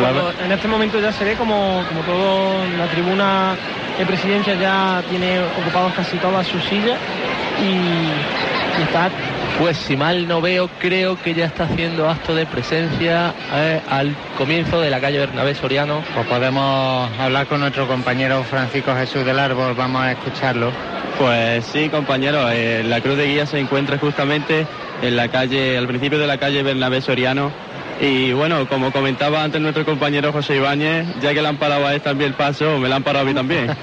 [0.00, 3.56] Cuando en este momento ya se ve como, como todo la tribuna
[3.98, 6.98] de presidencia ya tiene ocupados casi todas sus sillas
[7.62, 9.10] y, y está
[9.58, 14.14] Pues si mal no veo, creo que ya está haciendo acto de presencia eh, al
[14.36, 16.02] comienzo de la calle Bernabé Soriano.
[16.14, 20.72] Pues podemos hablar con nuestro compañero Francisco Jesús del Árbol, vamos a escucharlo.
[21.18, 24.66] Pues sí, compañero, eh, la cruz de guía se encuentra justamente
[25.00, 27.50] en la calle, al principio de la calle Bernabé Soriano.
[28.00, 31.94] Y bueno, como comentaba antes nuestro compañero José Ibáñez, ya que le han parado a
[31.94, 33.68] él también el paso, me lo han parado a mí también.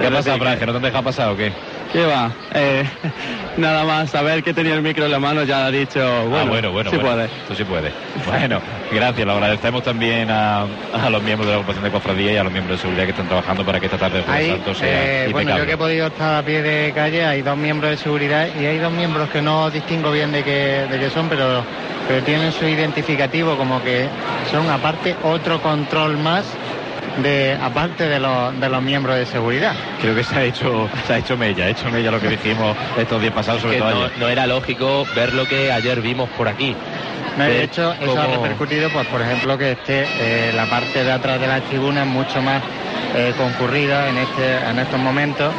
[0.00, 0.58] ¿Qué pasa, Fran?
[0.58, 1.52] ¿Que no te han dejado pasar o qué?
[1.92, 2.32] ¿Qué va?
[2.54, 2.84] Eh,
[3.58, 6.44] nada más saber que tenía el micro en la mano ya ha dicho, bueno, ah,
[6.44, 7.10] bueno, bueno, sí bueno.
[7.10, 7.28] puede.
[7.46, 7.92] Tú sí puedes.
[8.26, 8.60] Bueno,
[8.90, 9.26] gracias.
[9.26, 12.52] Lo agradecemos también a, a los miembros de la ocupación de cofradía y a los
[12.52, 15.24] miembros de seguridad que están trabajando para que esta tarde de Jueves Hay, Santo sea
[15.24, 17.96] eh, bueno, yo que he podido estar a pie de calle, hay dos miembros de
[17.98, 21.62] seguridad y hay dos miembros que no distingo bien de qué, de qué son, pero,
[22.08, 24.08] pero tienen su identificativo como que
[24.50, 26.44] son aparte otro control más
[27.18, 29.74] de aparte de los, de los miembros de seguridad.
[30.00, 32.76] Creo que se ha hecho, se ha hecho mella, ha hecho mella lo que dijimos
[32.96, 34.12] estos días pasados, sobre todo no, ayer.
[34.18, 36.74] no era lógico ver lo que ayer vimos por aquí.
[37.36, 41.12] No, de hecho, eso ha repercutido, pues, por ejemplo, que esté eh, la parte de
[41.12, 42.62] atrás de la tribuna es mucho más
[43.14, 45.52] eh, concurrida en, este, en estos momentos.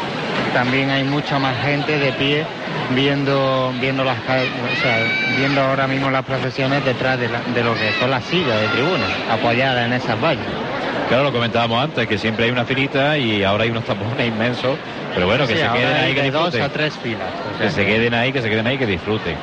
[0.53, 2.45] También hay mucha más gente de pie
[2.91, 4.99] viendo viendo las o sea,
[5.37, 8.67] viendo ahora mismo las procesiones detrás de, la- de lo que son las sillas de
[8.67, 10.45] tribuna, apoyadas en esas vallas.
[11.09, 14.77] Claro, lo comentábamos antes, que siempre hay una filita y ahora hay unos tapones inmensos.
[15.13, 16.61] Pero bueno, que Sí, se queden ahí, que de dos disfruten.
[16.63, 17.29] a tres filas.
[17.53, 19.35] o sea Que se queden ahí, que se queden ahí, que disfruten.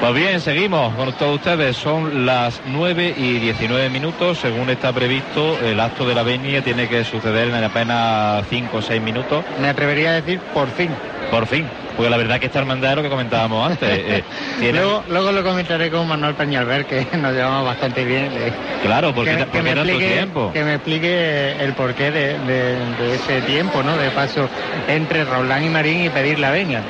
[0.00, 1.76] Pues bien, seguimos con todos ustedes.
[1.76, 4.38] Son las 9 y 19 minutos.
[4.38, 8.82] Según está previsto, el acto de la venia tiene que suceder en apenas 5 o
[8.82, 9.44] 6 minutos.
[9.60, 10.90] Me atrevería a decir por fin.
[11.32, 11.66] Por fin.
[11.96, 13.88] Porque la verdad que esta hermandad es lo que comentábamos antes.
[13.90, 14.22] eh,
[14.60, 18.30] tiene- Luego, luego lo comentaré con Manuel Peñalver, que nos llevamos bastante bien.
[18.36, 18.52] eh,
[18.82, 20.50] Claro, porque, que, me- porque que era explique, tiempo.
[20.52, 23.96] que me explique el porqué de, de- de ese tiempo, ¿no?
[23.96, 24.46] De paso
[24.88, 26.82] entre Roldán y Marín y pedir la venia.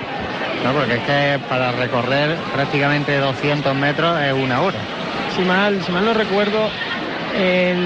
[0.64, 0.72] ¿no?
[0.72, 4.78] Porque es que para recorrer prácticamente 200 metros es una hora.
[5.36, 6.68] si mal, si mal no recuerdo,
[7.34, 7.78] en,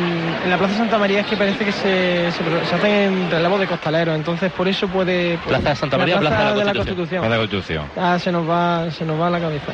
[0.45, 3.67] en la Plaza Santa María es que parece que se, se, se hacen relevos de
[3.67, 5.39] costaleros, entonces por eso puede...
[5.39, 7.21] pues, Plaza de Santa María, la Plaza de la Constitución.
[7.23, 7.85] Para la Constitución.
[7.97, 9.73] Ah, se nos va, se nos va la cabeza.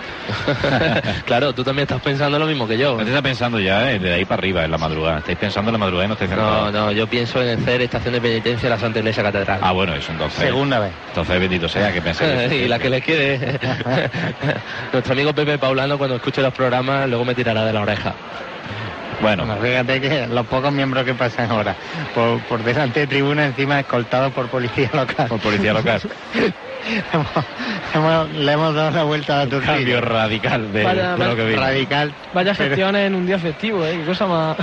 [1.24, 2.92] claro, tú también estás pensando lo mismo que yo.
[2.92, 5.18] Usted está pensando ya eh, de ahí para arriba, en la madrugada.
[5.18, 8.20] Estáis pensando en la madrugada y no estáis No, yo pienso en hacer estación de
[8.20, 9.60] penitencia en la Santa Iglesia Catedral.
[9.62, 10.40] Ah, bueno, eso entonces.
[10.40, 10.92] Segunda vez.
[11.08, 12.52] Entonces, bendito sea que penséis.
[12.64, 13.38] y la que les quede.
[14.92, 18.14] Nuestro amigo Pepe Paulano, cuando escuche los programas, luego me tirará de la oreja.
[19.22, 21.76] Bueno, Bueno, fíjate que los pocos miembros que pasan ahora
[22.14, 25.28] por, por delante de tribuna, encima escoltados por policía local.
[25.28, 26.00] por policía local.
[27.12, 27.28] Hemos-
[27.94, 31.36] hemos- le hemos dado la vuelta a la Un cambio radical de, Vaya, de lo
[31.36, 31.60] que vimos.
[31.64, 32.12] Radical.
[32.32, 33.98] Vaya pero gestiones en un día festivo, ¿eh?
[33.98, 34.56] Qué cosa más...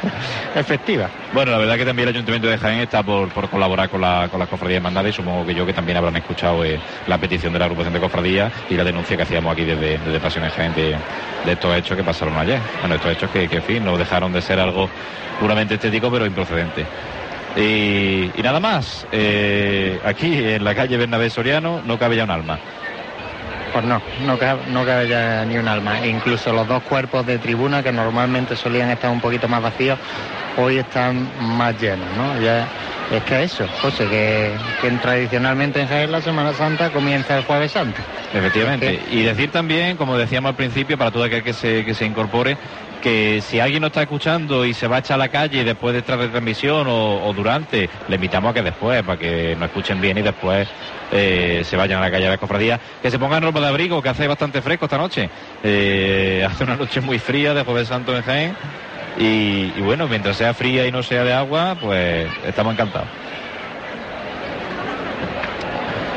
[0.54, 1.08] Efectiva.
[1.32, 4.28] Bueno, la verdad que también el Ayuntamiento de Jaén está por, por colaborar con, la,
[4.30, 7.52] con las cofradías hermandades y supongo que yo que también habrán escuchado eh, la petición
[7.52, 10.74] de la agrupación de cofradías y la denuncia que hacíamos aquí desde, desde Pasiones Jaén
[10.74, 10.96] de,
[11.44, 12.60] de estos hechos que pasaron ayer.
[12.80, 14.88] Bueno, estos hechos que, en fin, no dejaron de ser algo
[15.40, 16.84] puramente estético pero improcedente.
[17.56, 22.30] Y, y nada más, eh, aquí en la calle Bernabé Soriano no cabe ya un
[22.30, 22.58] alma.
[23.76, 26.00] Pues no, no cabe, no cabe ya ni un alma.
[26.00, 29.98] E incluso los dos cuerpos de tribuna que normalmente solían estar un poquito más vacíos,
[30.56, 32.40] hoy están más llenos, ¿no?
[32.40, 32.66] Ya
[33.12, 37.72] es que eso, José, que, que tradicionalmente en Jaén la Semana Santa comienza el Jueves
[37.72, 38.00] Santo.
[38.32, 38.98] Efectivamente.
[39.10, 42.56] Y decir también, como decíamos al principio, para todo aquel que se, que se incorpore,
[43.06, 45.92] que si alguien no está escuchando y se va a echar a la calle después
[45.92, 50.00] de esta retransmisión o, o durante, le invitamos a que después, para que nos escuchen
[50.00, 50.66] bien y después
[51.12, 54.02] eh, se vayan a la calle a la cofradía, que se pongan ropa de abrigo,
[54.02, 55.30] que hace bastante fresco esta noche.
[55.62, 58.56] Eh, hace una noche muy fría de Jueves Santo en Jaén.
[59.18, 63.25] Y bueno, mientras sea fría y no sea de agua, pues estamos encantados.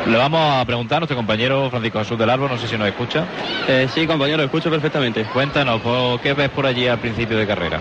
[0.09, 2.87] Le vamos a preguntar a nuestro compañero Francisco Jesús del Árbol, no sé si nos
[2.87, 3.25] escucha.
[3.67, 5.23] Eh, sí, compañero, escucho perfectamente.
[5.25, 7.79] Cuéntanos, ¿por ¿qué ves por allí al principio de carrera?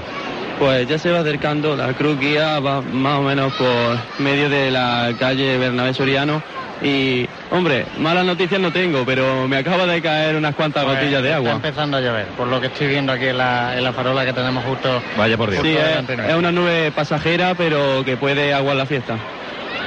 [0.58, 4.70] Pues ya se va acercando, la cruz guía va más o menos por medio de
[4.70, 6.42] la calle Bernabé Soriano
[6.82, 11.22] y, hombre, malas noticias no tengo, pero me acaba de caer unas cuantas Pues gotillas
[11.22, 11.52] de está agua.
[11.52, 14.32] empezando a llover, por lo que estoy viendo aquí en la, en la farola que
[14.32, 15.00] tenemos justo.
[15.16, 15.62] Vaya por Dios.
[15.62, 16.24] Sí, es, nuestro.
[16.24, 19.16] es una nube pasajera, pero que puede aguar la fiesta.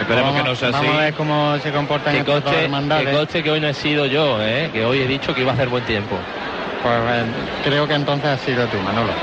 [0.01, 0.77] Esperemos vamos, que no sea así.
[0.79, 2.69] Vamos a ver cómo se comportan Que coche,
[3.03, 4.69] que coche que hoy no he sido yo, ¿eh?
[4.71, 6.17] que hoy he dicho que iba a hacer buen tiempo.
[6.83, 7.23] Pues eh,
[7.63, 9.13] creo que entonces has sido tú, Manolo.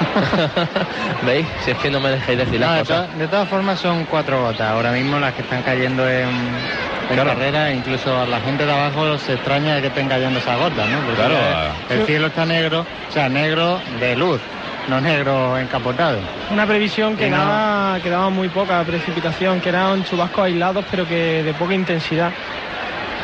[1.26, 1.46] ¿Veis?
[1.64, 3.10] Si es que no me dejáis decir No, las de, cosas.
[3.10, 4.70] to- de todas formas son cuatro gotas.
[4.70, 7.30] Ahora mismo las que están cayendo en, en Claro.
[7.30, 10.88] carrera, incluso a la gente de abajo se extraña de que estén cayendo esas gotas,
[10.88, 10.98] ¿no?
[11.00, 14.40] Porque Claro, ya el cielo está negro, o sea, negro de luz.
[14.88, 16.20] Los negros encapotados.
[16.50, 21.06] Una previsión que no- daba, que daba muy poca precipitación, que eran chubascos aislados, pero
[21.06, 22.32] que de poca intensidad.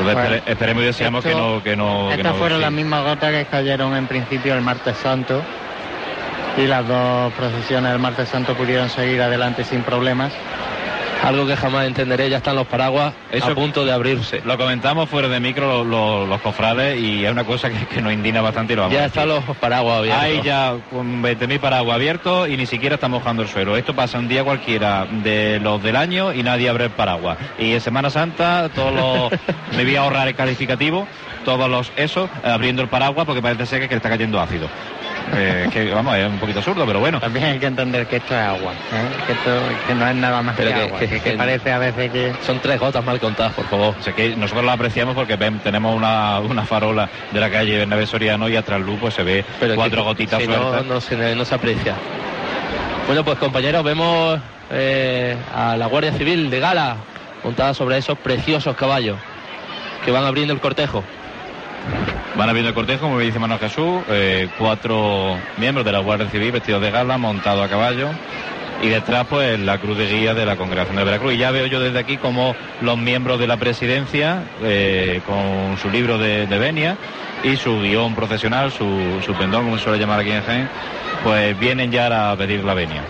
[0.01, 1.63] Bueno, espere- esperemos y deseamos que no...
[1.63, 2.63] Que no que Estas no- fueron sí.
[2.65, 5.43] las mismas gotas que cayeron en principio el martes santo
[6.59, 10.33] y las dos procesiones del martes santo pudieron seguir adelante sin problemas.
[11.25, 14.43] Algo que jamás entenderé, ya están los paraguas Eso- a punto de abrirse.
[14.45, 18.01] Lo comentamos fuera de micro lo- lo- los cofrades y es una cosa que, que
[18.01, 20.23] nos indigna bastante y lo Ya están los paraguas abiertos.
[20.23, 23.77] Hay ya con 20.000 paraguas abiertos y ni siquiera está mojando el suelo.
[23.77, 27.39] Esto pasa un día cualquiera de los del año y nadie abre el paraguas.
[27.59, 29.31] Y en Semana Santa todos los...
[29.77, 31.09] me voy a ahorrar el calificativo,
[31.45, 34.69] todos los eso, eh, abriendo el paraguas porque parece ser que le está cayendo ácido.
[35.35, 37.19] Eh, que vamos, es un poquito absurdo, pero bueno.
[37.21, 39.11] También hay que entender que esto es agua, ¿eh?
[39.27, 41.37] que esto que no es nada más Pero que, que- agua, que- que, que que-
[41.37, 43.95] parece a veces que Son tres gotas mal contadas, por favor.
[43.99, 47.79] O sea, que nosotros lo apreciamos porque ven- tenemos una, una farola de la calle
[47.79, 51.01] Bernabé Soriano y atrás luz pues se ve Pero cuatro que- gotitas si no, no,
[51.01, 51.95] se, no se aprecia.
[53.07, 54.39] Bueno, pues compañeros, vemos
[54.71, 56.97] eh, a la Guardia Civil de Gala
[57.45, 59.17] montada sobre esos preciosos caballos
[60.05, 61.05] que van abriendo el cortejo.
[62.37, 66.53] Van abriendo el cortejo, como dice Manuel Jesús, eh, cuatro miembros de la Guardia Civil
[66.53, 68.11] vestidos de gala, montados a caballo.
[68.83, 71.33] Y detrás, pues, la cruz de guía de la Congregación de Veracruz.
[71.33, 75.89] Y ya veo yo desde aquí como los miembros de la presidencia, eh, con su
[75.89, 76.99] libro de, venia
[77.43, 78.87] y su guion profesional, su,
[79.25, 80.69] su pendón, como se suele llamar aquí en Jaén,
[81.25, 83.03] pues vienen ya a pedir la venia.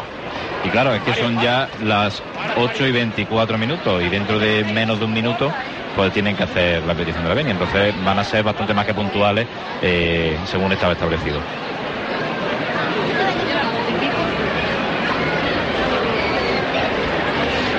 [0.64, 2.22] Y claro, es que son ya las
[2.56, 5.52] 8 y 24 minutos y dentro de menos de un minuto
[5.96, 7.52] pues tienen que hacer la petición de la venia.
[7.52, 9.46] Entonces van a ser bastante más que puntuales
[9.82, 11.40] eh, según estaba establecido.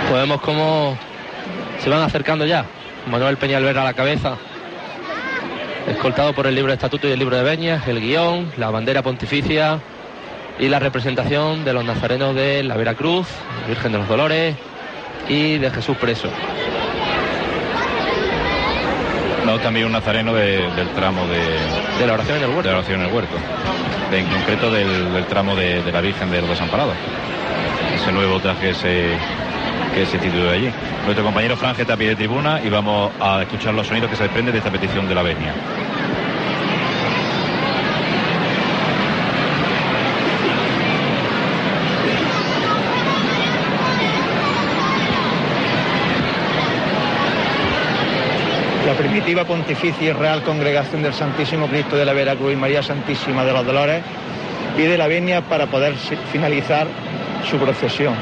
[0.09, 0.97] Pues vemos cómo
[1.79, 2.65] se van acercando ya.
[3.05, 4.35] Manuel Peñalver a la cabeza,
[5.87, 9.01] escoltado por el libro de estatuto y el libro de veñas, el guion, la bandera
[9.01, 9.79] pontificia
[10.59, 13.27] y la representación de los nazarenos de la Veracruz,
[13.67, 14.55] Virgen de los Dolores
[15.29, 16.29] y de Jesús preso.
[19.63, 21.39] También un nazareno de- del tramo de,
[21.99, 22.69] De la oración en el de huerto.
[22.71, 23.35] la oración en el huerto.
[24.11, 26.95] De- en concreto del, del tramo de, de la Virgen de los Desamparados.
[27.95, 29.17] Ese nuevo traje se,
[29.95, 30.69] que se tituló allí.
[31.05, 34.15] Nuestro compañero Franje está a pie de tribuna y vamos a escuchar los sonidos que
[34.15, 35.53] se desprenden de esta petición de la venia.
[49.07, 53.53] Primitiva pontificia y real congregación del Santísimo Cristo de la Veracruz y María Santísima de
[53.53, 54.03] los Dolores
[54.75, 55.95] pide la venia para poder
[56.31, 56.87] finalizar
[57.49, 58.15] su procesión.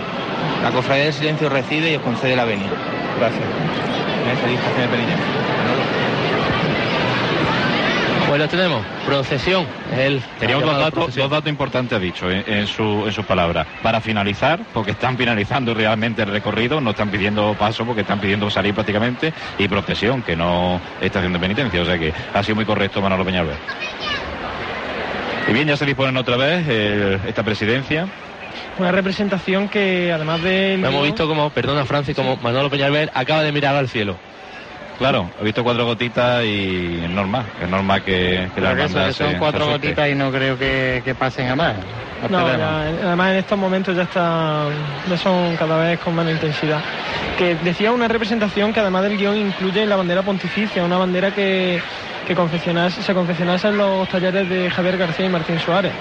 [0.64, 2.70] La cofradía del silencio recibe y os concede la venia.
[3.18, 3.44] Gracias.
[4.42, 5.95] Feliz de.
[8.28, 9.68] Pues lo tenemos, procesión.
[10.40, 13.68] Teníamos la dos datos, dos datos importantes, ha dicho en, en su- en sus palabras.
[13.84, 18.50] Para finalizar, porque están finalizando realmente el recorrido, no están pidiendo paso porque están pidiendo
[18.50, 21.82] salir prácticamente, y procesión, que no estación de penitencia.
[21.82, 23.56] O sea que ha sido muy correcto Manolo Peñalver.
[25.48, 28.08] Y bien, ya se disponen otra vez eh, esta presidencia.
[28.80, 30.74] Una representación que además de...
[30.74, 34.18] Hemos visto como, perdona Francis, como Manolo Peñalver acaba de mirar al cielo.
[34.98, 38.84] Claro, he visto cuatro gotitas y es normal, es normal que, que la Creo que
[38.86, 41.56] eso- hermandad que son se- cuatro se gotitas y no creo que, que pasen a
[41.56, 41.74] más.
[42.30, 44.64] No, ya, además en estos momentos ya está,
[45.10, 46.80] ya son cada vez con menos intensidad.
[47.38, 51.82] Que decía una representación que además del guion incluye la bandera pontificia, una bandera que,
[52.26, 55.92] que confeccionase- se confeccionase en los talleres de Javier García y Martín Suárez.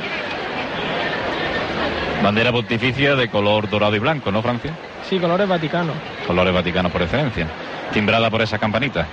[2.22, 4.70] Bandera pontificia de color dorado y blanco, ¿no, Francia?
[5.10, 5.94] Sí, colores vaticanos.
[6.26, 7.46] colores vaticanos por excelencia,
[7.92, 9.06] timbrada por esas campanitas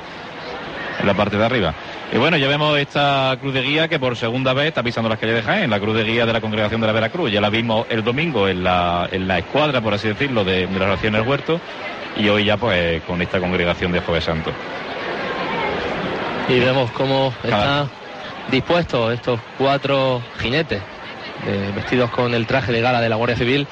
[1.00, 1.74] en la parte de arriba.
[2.13, 5.18] Y bueno, ya vemos esta cruz de guía que por segunda vez está pisando las
[5.18, 7.32] calles de Jaén, la cruz de guía de la congregación de la Veracruz.
[7.32, 10.80] Ya la vimos el domingo en la, en la escuadra, por así decirlo, de, de
[10.80, 11.60] la oración del huerto
[12.18, 14.51] y hoy ya pues con esta congregación de Jueves Santo.
[16.50, 17.90] Y vemos cómo están
[18.50, 20.82] dispuestos estos cuatro jinetes
[21.48, 23.68] eh, vestidos con el traje de gala de la Guardia Civil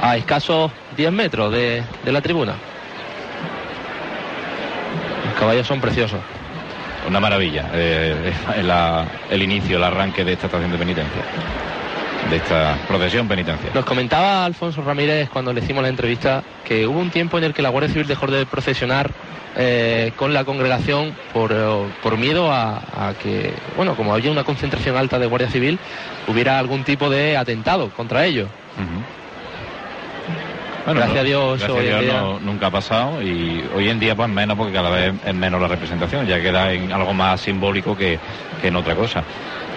[0.00, 2.54] a escasos 10 metros de, de la tribuna.
[5.42, 6.20] Los caballos son preciosos.
[7.08, 8.32] Una maravilla, eh,
[8.62, 11.20] la- el inicio, el arranque de esta estación de penitencia,
[12.30, 13.72] de esta procesión penitencial.
[13.74, 17.54] Nos comentaba Alfonso Ramírez cuando le hicimos la entrevista que hubo un tiempo en el
[17.54, 19.10] que la Guardia Civil dejó de procesionar
[19.56, 24.44] eh, con la congregación por, eh, por miedo a, a que, bueno, como había una
[24.44, 25.80] concentración alta de Guardia Civil,
[26.28, 28.48] hubiera algún tipo de atentado contra ellos.
[30.84, 30.94] Ujú.
[30.94, 34.00] Gracias a Dios, gracias hoy a Dios día- no- nunca ha pasado y hoy en
[34.00, 37.40] día pues menos porque cada vez es menos la representación, ya queda en algo más
[37.40, 38.18] simbólico que,
[38.60, 39.22] que en otra cosa.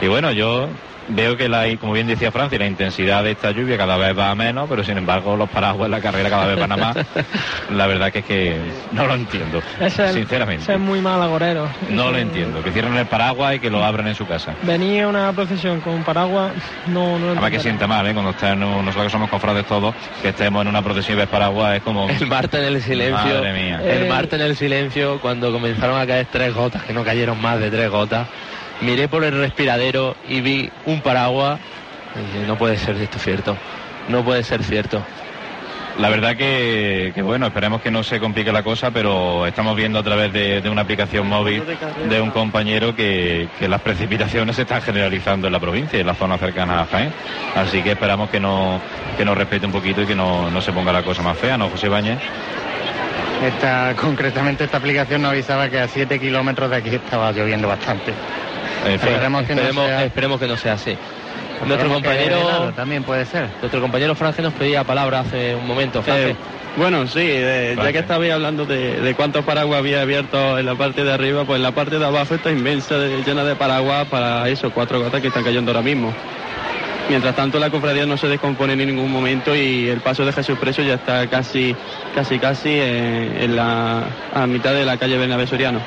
[0.01, 0.67] Y bueno, yo
[1.07, 4.31] veo que, la, como bien decía Francia, la intensidad de esta lluvia cada vez va
[4.31, 6.97] a menos, pero sin embargo los paraguas en la carrera cada vez van a más.
[7.71, 8.59] la verdad que es que
[8.91, 10.63] no lo entiendo, Ese sinceramente.
[10.63, 11.67] ese es muy mal agorero.
[11.89, 14.53] No lo entiendo, que cierren el paraguas y que lo abran en su casa.
[14.63, 16.53] Venía una procesión con un paraguas,
[16.87, 18.13] no, no lo Además que siente mal, ¿eh?
[18.13, 21.21] Cuando está en un- nosotros que somos cofrades todos, que estemos en una procesión y
[21.21, 22.09] ves paraguas, es como...
[22.09, 23.15] El martes en el silencio.
[23.15, 23.81] Madre mía.
[23.83, 27.41] El Eh, martes en el silencio, cuando comenzaron a caer tres gotas, que no cayeron
[27.41, 28.27] más de tres gotas,
[28.81, 31.59] miré por el respiradero y vi un paraguas.
[32.15, 33.57] Y dije, no puede ser esto cierto.
[34.07, 35.03] No puede ser cierto.
[35.97, 39.99] La verdad que, que, bueno, esperemos que no se complique la cosa, pero estamos viendo
[39.99, 41.63] a través de, de una aplicación móvil
[42.09, 46.13] de un compañero que, que las precipitaciones se están generalizando en la provincia, en la
[46.13, 47.13] zona cercana a Jaén.
[47.55, 48.81] Así que esperamos que no
[49.17, 51.57] que nos respete un poquito y que no, no se ponga la cosa más fea,
[51.57, 52.19] ¿no, José Bañez?
[53.41, 58.13] Esta, concretamente esta aplicación nos avisaba que a 7 kilómetros de aquí estaba lloviendo bastante.
[58.85, 60.91] En Esperemos que no sea- esperemos que no sea así.
[61.65, 63.47] Nuestro Esperemos compañero, también puede ser.
[63.61, 66.03] nuestro compañero Franje nos pedía palabra hace un momento.
[66.05, 66.35] Eh,
[66.75, 70.75] bueno, sí, eh, ya que estabais hablando de, de cuántos paraguas había abiertos en la
[70.75, 74.49] parte de arriba, pues la parte de abajo está inmensa, de- llena de paraguas para
[74.49, 76.13] eso, cuatro gotas que están cayendo ahora mismo.
[77.07, 80.57] Mientras tanto, la cofradía no se descompone en ningún momento y el paso de Jesús
[80.59, 81.73] Preso ya está casi,
[82.15, 84.03] casi, casi eh, en la,
[84.33, 85.79] a mitad de la calle Bernabé Soriano.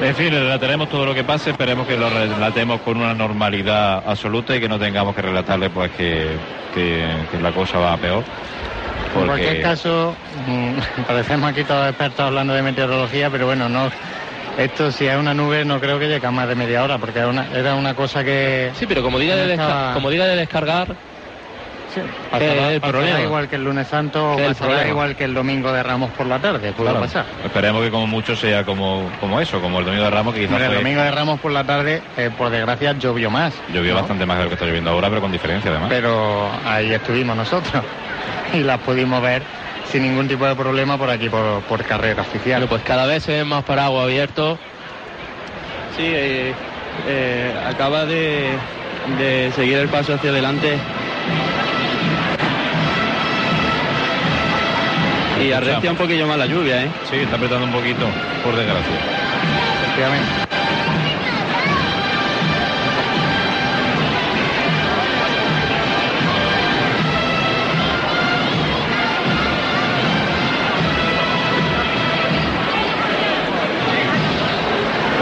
[0.00, 4.56] En fin, relataremos todo lo que pase, esperemos que lo relatemos con una normalidad absoluta
[4.56, 6.36] y que no tengamos que relatarle pues que,
[6.72, 8.24] que- que la cosa va a peor.
[9.14, 13.88] En cualquier caso, mm, parecemos aquí todos expertos hablando de meteorología, pero bueno, no.
[14.58, 17.18] Esto si es una nube no creo que llegue a más de media hora, porque
[17.20, 20.26] era una, era una cosa que Sí, pero como diga, de desca- Estaba- como diga
[20.26, 20.96] de descargar,
[22.30, 23.20] pasará, es el pasará problema.
[23.22, 24.90] igual que el lunes santo o ¿Qué es pasará problema?
[24.90, 27.24] igual que el domingo de Ramos por la tarde, puede claro, pasar.
[27.44, 30.60] esperemos que como mucho sea como, como eso, como el domingo de Ramos, que quizás
[30.62, 33.54] el domingo de Ramos por la tarde, eh, por desgracia, llovió más.
[33.72, 34.00] llovió ¿no?
[34.00, 35.88] bastante más de lo que está lloviendo ahora, pero con diferencia además.
[35.90, 37.82] Pero ahí estuvimos nosotros
[38.52, 39.42] y las pudimos ver
[39.90, 42.60] sin ningún tipo de problema por aquí, por, por carrera oficial.
[42.62, 44.58] bueno, pues cada vez se ven más paraguas abiertos.
[45.96, 46.52] Sí, eh,
[47.06, 48.50] eh, acaba de,
[49.18, 50.76] de seguir el paso hacia adelante.
[55.40, 56.90] Y arrestia un poquillo más la lluvia, ¿eh?
[57.10, 58.06] Sí, está apretando un poquito,
[58.42, 58.96] por desgracia.
[59.82, 60.43] Efectivamente.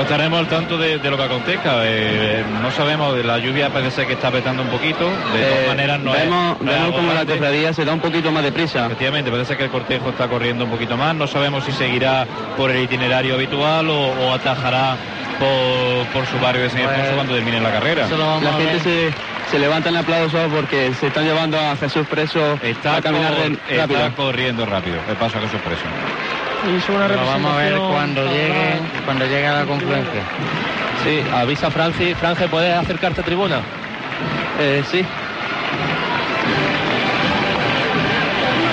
[0.02, 1.74] Pues estaremos al tanto de, de lo que acontezca.
[1.84, 5.04] Eh, no sabemos, la lluvia parece que está apretando un poquito.
[5.08, 7.84] De todas Eh, maneras, no es- vemos, no es vemos algo como la cofradía se
[7.84, 8.86] da un poquito más de prisa.
[8.86, 11.14] Efectivamente, parece que el cortejo está corriendo un poquito más.
[11.14, 14.96] No sabemos si seguirá por el itinerario habitual o, o atajará
[15.38, 18.08] por, por su barrio de San Ildefonso Pues, cuando termine la carrera.
[18.42, 19.10] La gente se,
[19.52, 23.44] se levanta en aplausos porque se están llevando a Jesús preso Está, a caminar cor-
[23.50, 24.16] de- está rápido.
[24.16, 24.96] corriendo rápido.
[25.08, 25.82] El paso a Jesús Preso.
[26.64, 30.22] Hizo una Lo vamos a ver cuando llegue, cuando llegue a la confluencia.
[31.02, 32.14] Sí, avisa Franci.
[32.14, 33.60] Franje, ¿puedes acercarte a tribuna?
[34.60, 35.04] Eh, sí,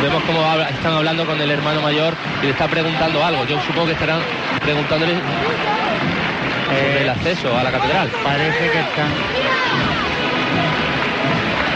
[0.02, 3.46] Vemos cómo habla- están hablando con el hermano mayor y le está preguntando algo.
[3.46, 4.20] Yo supongo que estarán
[4.62, 8.10] preguntándole sobre Eh, el acceso a la catedral.
[8.24, 9.08] Parece que están.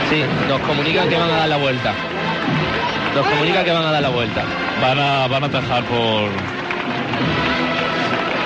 [0.09, 1.93] Sí, nos comunican que van a dar la vuelta.
[3.15, 4.43] Nos comunican que van a dar la vuelta.
[4.81, 6.29] Van a, van a atajar por...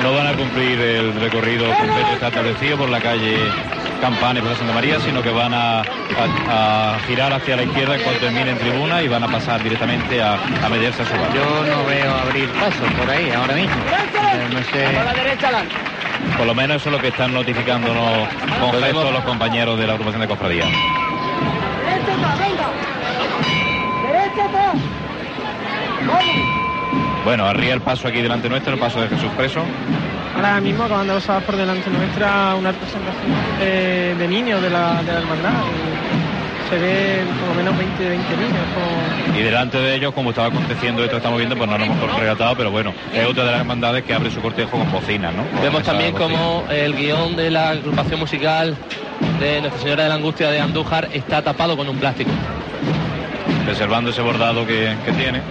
[0.04, 3.38] No van a cumplir el recorrido completo que está establecido por la calle
[4.00, 7.98] Campana y Plaza Santa María, sino que van a, a- a girar hacia la izquierda
[8.04, 11.42] cuando termine en tribuna y van a pasar directamente a, a meterse a su barrio.
[11.44, 13.74] Yo no veo abrir paso por ahí ahora mismo.
[13.76, 14.86] Eh, no sé.
[16.38, 18.28] Por lo menos eso es lo que están notificándonos
[18.60, 20.66] con los compañeros de la agrupación de cofradía.
[27.24, 29.62] Bueno, arriba el paso aquí delante nuestro, el paso de Jesús Preso.
[30.36, 35.01] Ahora mismo acaban de pasar por delante nuestra una representación eh, de niños de la,
[35.04, 35.51] de la hermandad.
[36.66, 38.54] Y se ve por lo menos 20, 20 niños.
[38.74, 41.84] como- Y delante de ellos, como estaba aconteciendo esto que estamos viendo, pues no lo
[41.86, 45.34] hemos relatado, pero bueno, es otra de las hermandades que abre su cortejo con bocinas,
[45.34, 45.44] ¿no?
[45.48, 48.75] Con Vemos también como el guion de la agrupación musical
[49.39, 52.32] de Nuestra Señora de la Angustia de Andújar está tapado con un plástico.
[53.68, 55.42] Reservando ese bordado que, que tiene,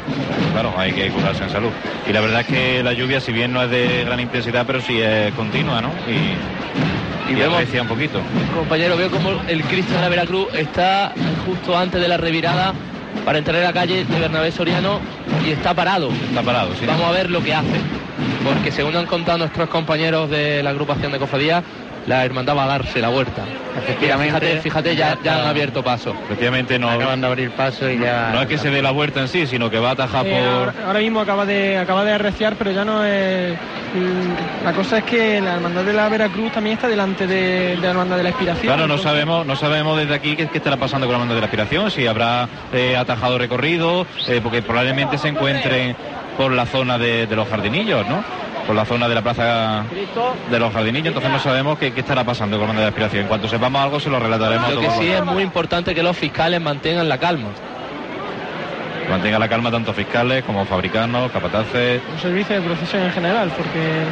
[0.53, 1.69] claro, hay que curarse en salud.
[2.09, 4.81] Y la verdad es que la lluvia, si bien no es de gran intensidad, pero
[4.81, 5.91] sí es continua, ¿no?
[6.09, 8.21] Y, Y y vemos- un poquito.
[8.55, 11.13] Compañero, veo como el Cristo de la Veracruz está
[11.45, 12.73] justo antes de la revirada
[13.25, 15.01] para entrar a la calle de Bernabé Soriano
[15.47, 16.09] y está parado.
[16.29, 16.87] Está parado, sí.
[16.87, 17.81] Vamos a ver lo que hace.
[18.45, 21.63] Porque según han contado nuestros compañeros de la agrupación de cofradías,
[22.07, 23.43] la hermandad va a darse la vuelta.
[23.77, 24.39] Efectivamente.
[24.41, 26.15] Fíjate, fíjate ya, ya han abierto paso.
[26.27, 28.31] Efectivamente no, Acaban de abrir paso y ya...
[28.33, 30.31] no es que se dé la vuelta en sí, sino que va a atajar Eh,
[30.31, 30.49] por...
[30.49, 33.55] ahora, ahora mismo acaba de acaba de arreciar, pero ya no es.
[34.65, 37.91] La cosa es que la hermandad de la Veracruz también está delante de, de la
[37.91, 38.67] hermandad de la Inspiración.
[38.67, 41.41] Claro, no sabemos, no sabemos desde aquí qué, qué estará pasando con la banda de
[41.41, 45.97] la aspiración, si habrá eh, atajado recorrido, eh, porque probablemente se encuentren
[46.37, 48.23] por la zona de, de los jardinillos, ¿no?
[48.67, 49.85] Por la zona de la plaza
[50.51, 53.23] de los jardinillos, entonces no sabemos qué, qué estará pasando con la de aspiración.
[53.23, 56.17] En cuanto sepamos algo, se lo relataremos Lo que sí es muy importante que los
[56.17, 57.49] fiscales mantengan la calma.
[59.09, 62.03] Mantenga la calma tanto fiscales como fabricanos, capataces.
[62.13, 64.03] Un servicio de procesión en general, porque.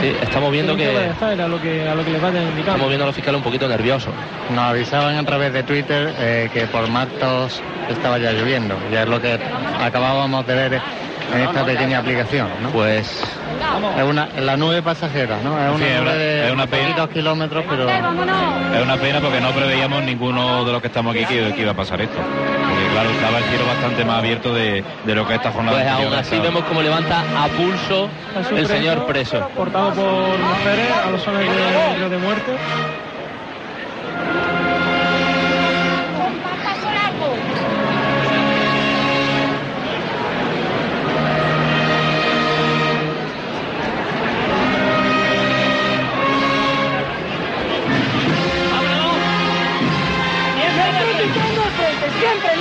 [0.00, 3.14] Sí, estamos viendo que a lo que a lo que les estamos viendo a los
[3.14, 4.12] fiscales un poquito nerviosos.
[4.50, 8.76] Nos avisaban a través de Twitter eh, que por Martos estaba ya lloviendo.
[8.90, 9.38] Ya es lo que
[9.80, 10.80] acabábamos de ver
[11.34, 12.70] en esta pequeña aplicación, ¿no?
[12.70, 13.22] Pues
[13.98, 15.58] Es una, la nube pasajera, ¿no?
[15.58, 17.08] Es una Sí, nube de es una pena.
[17.08, 17.88] kilómetros, pero...
[17.88, 21.72] Es una pena porque no preveíamos ninguno de los que estamos aquí que, que iba
[21.72, 22.16] a pasar esto.
[22.18, 25.88] Porque claro, estaba el cielo bastante más abierto de, de lo que esta jornada Pues
[25.90, 28.08] aún así vemos cómo levanta a pulso
[28.56, 29.48] el señor preso.
[29.56, 32.52] Portado por mujeres a los de, río de muerte.
[52.36, 52.56] Siempre.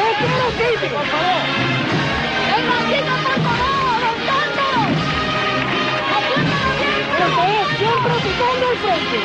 [7.78, 9.20] ¡Siempre picando el frente!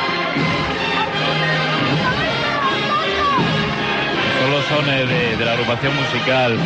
[4.39, 6.57] Son los sones de, de la agrupación musical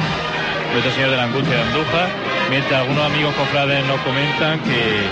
[0.72, 2.10] Nuestro Señor de la Angustia de Andújar,
[2.50, 5.04] mientras algunos amigos cofrades nos comentan que,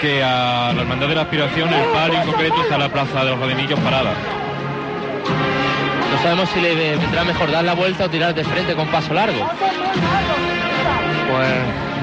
[0.00, 3.24] que a la Hermandad de la Aspiración, el palio en concreto, está en la Plaza
[3.24, 4.35] de los Jardinillos parada.
[6.16, 9.12] No sabemos si le vendrá mejor dar la vuelta o tirar de frente con paso
[9.14, 9.46] largo.
[11.30, 11.46] Pues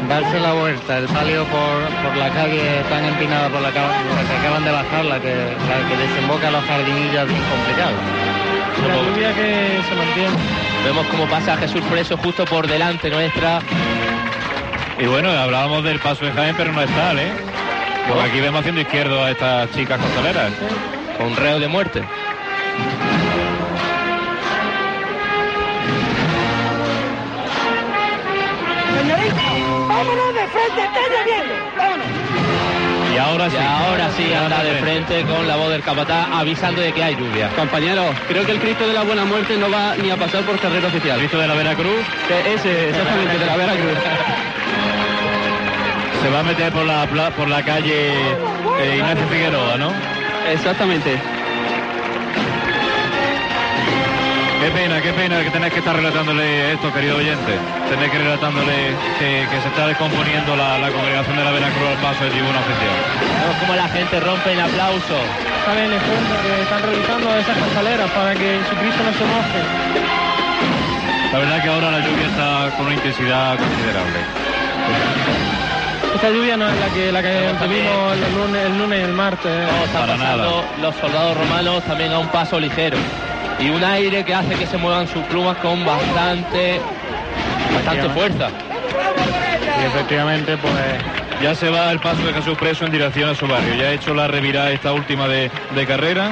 [0.08, 4.16] darse la vuelta, el palio por, por la calle tan empinada por la, ca- por
[4.16, 7.94] la que acaban de bajar, la que, la que desemboca los jardinillos es bien complicado.
[8.88, 10.36] La lluvia que se mantiene.
[10.86, 13.62] Vemos cómo pasa Jesús preso justo por delante nuestra.
[15.00, 17.32] Y bueno, hablábamos del paso de Jaén, pero no es tal, ¿eh?
[18.08, 20.52] Porque aquí vemos haciendo izquierdo a estas chicas costaleras.
[21.18, 22.04] Con reo de muerte.
[30.54, 30.82] Frente.
[31.78, 32.06] Vámonos.
[33.13, 33.56] Y ahora sí.
[33.56, 37.16] Y ahora sí anda de frente con la voz del capataz avisando de que hay
[37.16, 37.50] lluvia.
[37.56, 40.58] Compañeros, creo que el Cristo de la Buena Muerte no va ni a pasar por
[40.60, 41.20] carrera oficial.
[41.20, 43.94] Cristo de la Veracruz ese, exactamente, de la Veracruz.
[46.24, 48.13] se va a meter por la, por la calle
[48.80, 49.92] eh, Ignacio Figueroa, ¿no?
[50.52, 51.20] Exactamente.
[54.63, 57.52] Qué pena, qué pena que tenéis que estar relatándole esto, querido oyente.
[57.89, 61.97] Tenéis que relatándole que, que se está descomponiendo la, la congregación de la Veracruz al
[61.97, 62.95] paso de tribuna oficial.
[63.43, 65.19] Vemos cómo la gente rompe en aplauso.
[65.65, 69.60] Saben el esfuerzo que están realizando esas costaleras para que Jesucristo no se moje.
[71.34, 74.19] La verdad que ahora la lluvia está con una intensidad considerable.
[76.15, 79.12] Esta lluvia no es la que la que tuvimos el lunes, el lunes y el
[79.12, 79.52] martes.
[79.52, 79.67] ¿eh?
[79.67, 82.95] Cómo están Para pasando los soldados romanos también a un paso ligero.
[83.60, 86.80] Y un aire que hace que se muevan sus plumas con bastante,
[87.74, 88.50] bastante fuerza.
[89.82, 90.74] Y efectivamente, pues
[91.42, 93.74] Ya se va el paso de Jesús Preso en dirección a su barrio.
[93.76, 96.32] Ya ha hecho la revirada esta última de, de carrera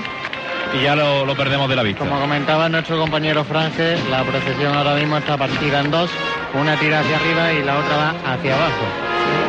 [0.80, 2.00] y ya lo, lo perdemos de la vista.
[2.00, 6.10] como comentaba nuestro compañero Franje, la procesión ahora mismo está partida en dos.
[6.54, 8.86] Una tira hacia arriba y la otra va hacia abajo.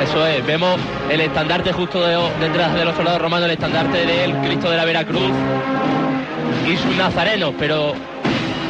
[0.03, 0.79] Eso es, vemos
[1.11, 4.85] el estandarte justo de- detrás de los soldados romanos, el estandarte del Cristo de la
[4.85, 5.31] Veracruz
[6.69, 7.95] y sus nazarenos, pero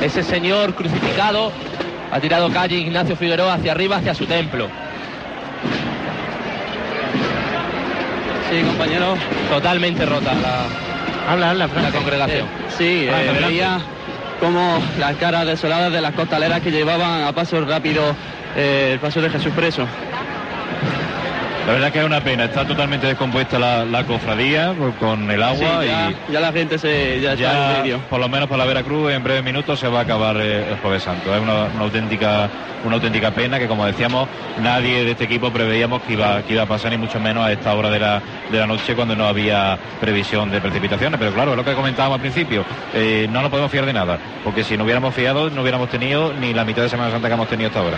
[0.00, 1.52] ese señor crucificado
[2.10, 4.68] ha tirado calle Ignacio Figueroa hacia arriba, hacia su templo.
[8.50, 9.18] Sí, compañeros.
[9.48, 10.66] Totalmente rota la,
[11.28, 12.46] Habla, habla, la congregación.
[12.76, 13.46] Sí, Frank, eh, adelante.
[13.46, 13.78] veía
[14.40, 18.02] como las caras desoladas de las costaleras que llevaban a paso rápido
[18.56, 19.86] eh, el paso de Jesús preso.
[21.72, 22.44] La verdad que es una pena.
[22.44, 26.78] Está totalmente descompuesta la, la cofradía con el agua Sí, ya, y ya la gente
[26.78, 27.98] se ya, está en ya, medio.
[28.10, 30.76] por lo menos por la Veracruz, en breves minutos se va a acabar eh, el
[30.80, 31.34] Jueves Santo.
[31.34, 32.50] Es una, una auténtica
[32.84, 34.28] una auténtica pena que, como decíamos,
[34.60, 37.52] nadie de este equipo preveíamos que iba, que iba a pasar, ni mucho menos a
[37.52, 41.18] esta hora de la, de la noche cuando no había previsión de precipitaciones.
[41.18, 44.18] Pero claro, es lo que comentábamos al principio, eh, no nos podemos fiar de nada,
[44.44, 47.34] porque si no hubiéramos fiado, no hubiéramos tenido ni la mitad de Semana Santa que
[47.34, 47.96] hemos tenido hasta ahora.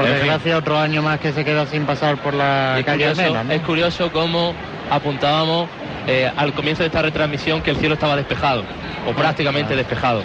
[0.00, 0.22] Por En fin.
[0.24, 3.44] desgracia, otro año más que se queda sin pasar por la es, calle curioso, Almena,
[3.44, 3.52] ¿no?
[3.52, 4.54] es curioso cómo
[4.90, 5.68] apuntábamos
[6.06, 8.64] eh, al comienzo de esta retransmisión que el cielo estaba despejado,
[9.06, 10.22] o prácticamente despejado.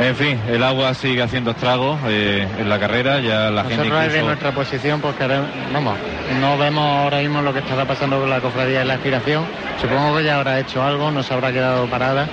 [0.00, 4.04] En fin, el agua sigue haciendo estragos eh, en la carrera, ya la gente desde
[4.06, 4.26] incluso...
[4.26, 5.96] nuestra posición, pues queremos, vamos,
[6.40, 9.44] no vemos ahora mismo lo que estará pasando con la cofradía de la aspiración.
[9.80, 12.28] Supongo que ya habrá hecho algo, no se habrá quedado parada.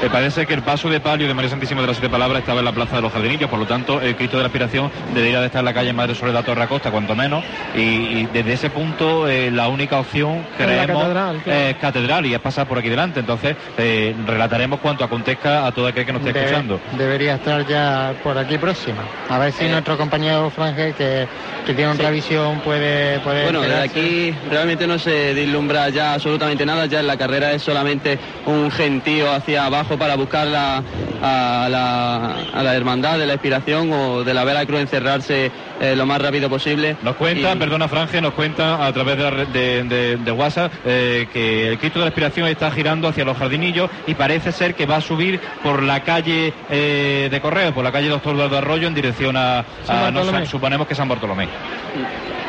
[0.00, 2.60] Me parece que el paso de palio de María Santísima de las Siete Palabras estaba
[2.60, 5.40] en la Plaza de los Jardinillos, por lo tanto, el Cristo de la Aspiración debería
[5.40, 7.42] de estar en la calle Madre Soledad Torre Acosta, cuanto menos,
[7.74, 11.60] y, y desde ese punto eh, la única opción, creemos, catedral, claro.
[11.60, 13.18] es catedral y es pasar por aquí delante.
[13.18, 16.80] Entonces, eh, relataremos cuanto acontezca a todo aquel que nos esté escuchando.
[16.96, 19.02] debería estar ya por aquí próxima.
[19.28, 19.68] A ver si Eh.
[19.68, 21.26] nuestro compañero Frangel, que,
[21.66, 26.64] que tiene una visión, puede, puede Bueno, desde aquí realmente no se vislumbra ya absolutamente
[26.64, 30.82] nada, ya en la carrera es solamente un gentío hacia abajo para buscar la-
[31.22, 35.94] a, la, a la hermandad de la inspiración o de la Vera Cruz encerrarse eh,
[35.96, 36.96] lo más rápido posible.
[37.02, 40.32] Nos cuentan, Y- perdona Franje, nos cuentan a través de, la red de, de- de
[40.32, 44.52] WhatsApp eh, que el Cristo de la Aspiración está girando hacia los jardinillos y parece
[44.52, 48.34] ser que va a subir por la calle eh, de Correo, por la calle Doctor
[48.34, 51.48] Eduardo Arroyo en dirección a, a- no suponemos que San Bartolomé.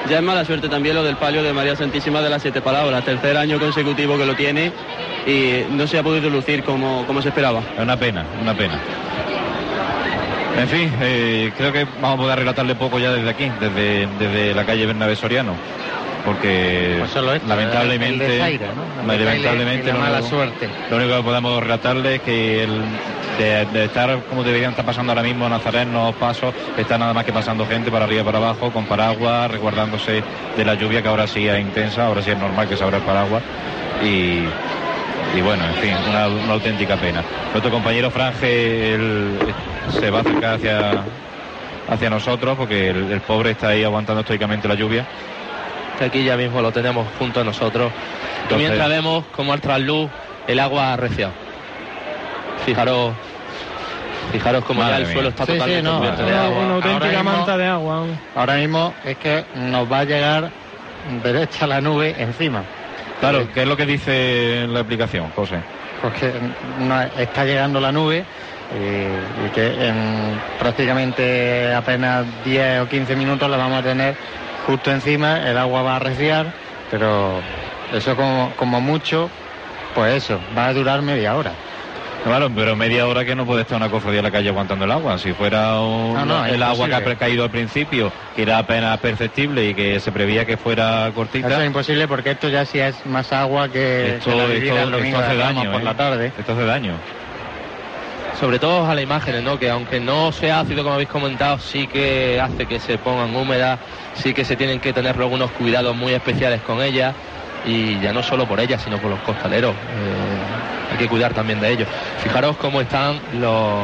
[0.10, 3.06] Ya es mala suerte también lo del palio de María Santísima de las Siete Palabras,
[3.06, 4.72] tercer año consecutivo que lo tiene
[5.28, 7.62] y no se ha podido lucir como, como se esperaba.
[7.78, 8.80] Es una pena, una pena.
[10.58, 14.56] En fin, eh, creo que vamos a poder relatarle poco ya desde aquí, desde, desde
[14.56, 15.54] la calle Bernabé Soriano,
[16.30, 19.08] porque Pues solo esto, lamentablemente, el ¿no?
[19.08, 20.70] Lamentablemente mala suerte.
[20.92, 22.82] Lo único que podemos relatarle es que el,
[23.39, 27.34] de, de estar como deberían estar pasando ahora mismo Nazarenos pasos, está nada más que
[27.34, 30.24] pasando gente para arriba y para abajo, con paraguas, resguardándose
[30.56, 32.98] de la lluvia que ahora sí es intensa, ahora sí es normal que se abra
[32.98, 33.42] el paraguas.
[34.04, 34.44] Y,
[35.36, 37.24] y bueno, en fin, una, una auténtica pena.
[37.52, 39.38] Nuestro compañero Franje él,
[40.00, 41.04] se va a acercar hacia,
[41.89, 45.08] hacia nosotros porque el, el pobre está ahí aguantando estoicamente la lluvia.
[45.99, 47.91] Que aquí ya mismo lo tenemos junto a nosotros.
[47.91, 50.09] Y Entonces- mientras vemos como al trasluz
[50.47, 51.29] el agua arrecia.
[52.65, 53.13] Fijaros,
[54.31, 55.13] fijaros como Madre ya el mía.
[55.13, 56.59] suelo está Sí, sí, totalmente no, cubierto de Una, agua.
[56.63, 58.03] una auténtica Ahora mismo- manta de agua.
[58.35, 60.49] Ahora mismo es que nos va a llegar
[61.23, 62.63] derecha la nube encima.
[63.19, 65.57] Claro, ¿qué es lo que dice la aplicación, José?
[66.01, 66.31] Porque
[66.79, 68.23] no- está llegando la nube
[68.73, 69.09] eh,
[69.45, 74.15] y que en prácticamente apenas 10 o 15 minutos la vamos a tener
[74.69, 76.53] justo encima, el agua va a arreciar,
[76.91, 77.41] pero
[77.91, 79.27] eso como, como mucho,
[79.95, 81.53] pues eso, va a durar media hora.
[82.23, 84.91] Claro, pero media hora que no puede estar una cofradía en la calle aguantando el
[84.91, 85.17] agua.
[85.17, 88.60] Si fuera un- No, no, es el agua que ha caído al principio, que era
[88.60, 92.63] apenas perceptible y que se preveía que fuera Eso cortita, es imposible porque esto ya
[92.65, 94.53] sí es más agua que, esto, la
[94.97, 95.71] esto- hace daño.
[95.71, 95.86] por ¿eh?
[95.86, 96.32] la tarde.
[96.38, 96.93] Esto hace daño.
[98.38, 99.58] Sobre todo a las imágenes, ¿no?
[99.58, 103.80] Que aunque no sea ácido como habéis comentado, sí que hace que se pongan húmedas,
[104.13, 107.15] sí que se tienen que tener luego unos cuidados muy especiales con ellas
[107.65, 109.74] y ya no solo por ellas, sino por los costaleros.
[109.74, 111.88] Eh, hay que cuidar también de ellos.
[112.24, 113.84] Fijaros cómo están los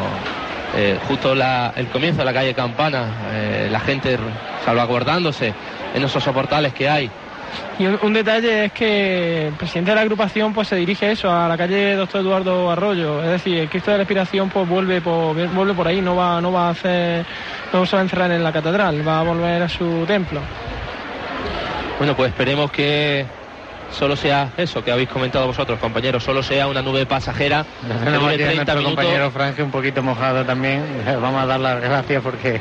[0.77, 4.17] eh, justo el comienzo de la calle Campana, eh, la gente
[4.65, 5.53] salvaguardándose
[5.93, 7.09] en esos soportales que hay.
[7.77, 11.29] Y un, un detalle es que el presidente de la agrupación pues se dirige eso
[11.31, 15.01] a la calle Doctor Eduardo Arroyo, es decir, el Cristo de la Expiración pues vuelve
[15.01, 17.25] por vuelve por ahí, no va no va a hacer
[17.73, 20.39] no se va a encerrar en la catedral, va a volver a su templo.
[21.97, 23.25] Bueno, pues esperemos que
[23.91, 28.21] solo sea eso que habéis comentado vosotros, compañeros, solo sea una nube pasajera que Tenemos
[28.31, 28.95] dure aquí a 30 nuestro minutos.
[28.95, 30.83] compañero Franje un poquito mojado también.
[31.05, 32.59] Vamos a dar las gracias porque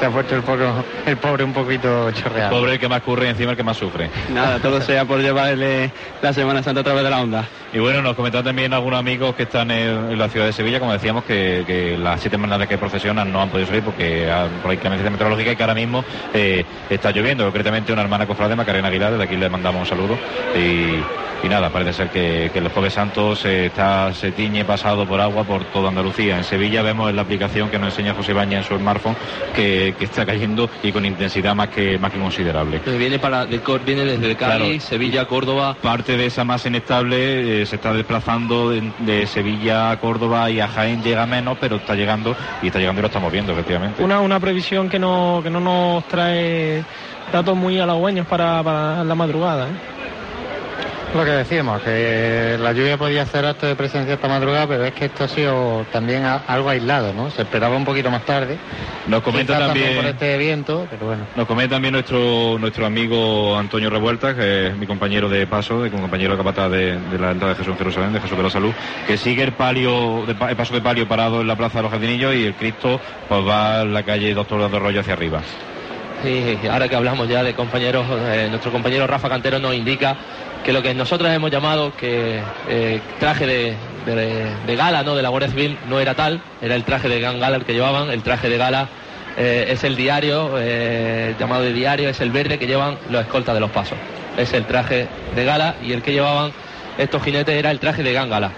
[0.00, 2.50] se ha puesto el, poco- el pobre un poquito chorreado.
[2.50, 4.08] Pobre el que más curre y encima el que más sufre.
[4.32, 7.44] Nada, todo sea por llevarle la Semana Santa a través de la onda.
[7.72, 10.80] Y bueno, nos comentan también algunos amigos que están en, en la ciudad de Sevilla,
[10.80, 14.28] como decíamos, que, que las siete hermandades que procesionan no han podido salir porque
[14.62, 17.44] por inclemencia meteorológica y que ahora mismo eh, está lloviendo.
[17.44, 20.18] Concretamente una hermana cofrade, Macarena Aguilar, de aquí le mandamos un saludo.
[20.56, 21.00] Y,
[21.46, 25.20] y nada, parece ser que, que el Jueves Santo se, está, se tiñe pasado por
[25.20, 26.36] agua por toda Andalucía.
[26.38, 29.16] En Sevilla vemos en la aplicación que nos enseña José Baña en su smartphone
[29.54, 32.80] que, que está cayendo y con intensidad más que, más que considerable.
[32.98, 34.80] Viene, para, de Cor- viene desde Cádiz, Claro.
[34.80, 35.76] Sevilla, Córdoba.
[35.80, 40.60] Parte de esa masa inestable eh, se está desplazando de, de Sevilla a Córdoba y
[40.60, 44.02] a Jaén llega menos, pero está llegando y está llegando y lo estamos viendo, efectivamente.
[44.02, 46.84] Una, una previsión que no, que no nos trae
[47.32, 49.68] datos muy halagüeños para, para la madrugada.
[49.68, 49.99] ¿eh?
[51.12, 54.92] Lo que decíamos, que la lluvia podía hacer acto de presencia esta madrugada, pero es
[54.92, 57.30] que esto ha sido también algo aislado, ¿no?
[57.30, 58.56] Se esperaba un poquito más tarde.
[59.08, 61.26] Nos comenta Quizás también, por este viento, pero bueno.
[61.34, 65.90] nos comenta también nuestro nuestro amigo Antonio Revuelta, que es mi compañero de paso, de,
[65.90, 68.50] compañero de capataz de, de la entrada de Jesús en Jerusalén, de Jesús de la
[68.50, 68.72] Salud,
[69.08, 71.82] que sigue el palio, de pa- el paso de palio parado en la plaza de
[71.82, 75.40] los jardinillos y el Cristo pues va a la calle Doctor de Arroyo hacia arriba.
[76.24, 80.16] Y ahora que hablamos ya de compañeros, eh, nuestro compañero Rafa Cantero nos indica
[80.64, 85.14] que lo que nosotros hemos llamado que eh, traje de, gala ¿no?
[85.14, 87.72] de la Guardia Civil no era tal, era el traje de Gang Gala el que
[87.72, 88.88] llevaban, el traje de gala
[89.36, 93.54] eh, es el diario, eh, llamado de diario, es el verde que llevan los escoltas
[93.54, 93.96] de los pasos.
[94.36, 96.52] Es el traje de gala y el que llevaban
[96.98, 98.50] estos jinetes era el traje de Gang Gala.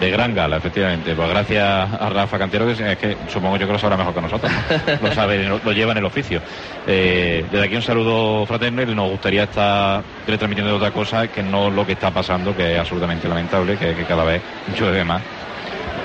[0.00, 1.14] De gran gala, efectivamente.
[1.14, 4.20] Pues gracias a Rafa Cantero, que es- que supongo yo que lo sabrá mejor que
[4.22, 4.50] nosotros.
[5.02, 6.40] lo sabe, lo, lo lleva en el oficio.
[6.86, 11.70] Eh, desde aquí un saludo fraterno y nos gustaría estar retransmitiendo otra cosa que no
[11.70, 14.40] lo que está pasando, que es absolutamente lamentable, que, que cada vez
[14.78, 15.20] llueve más.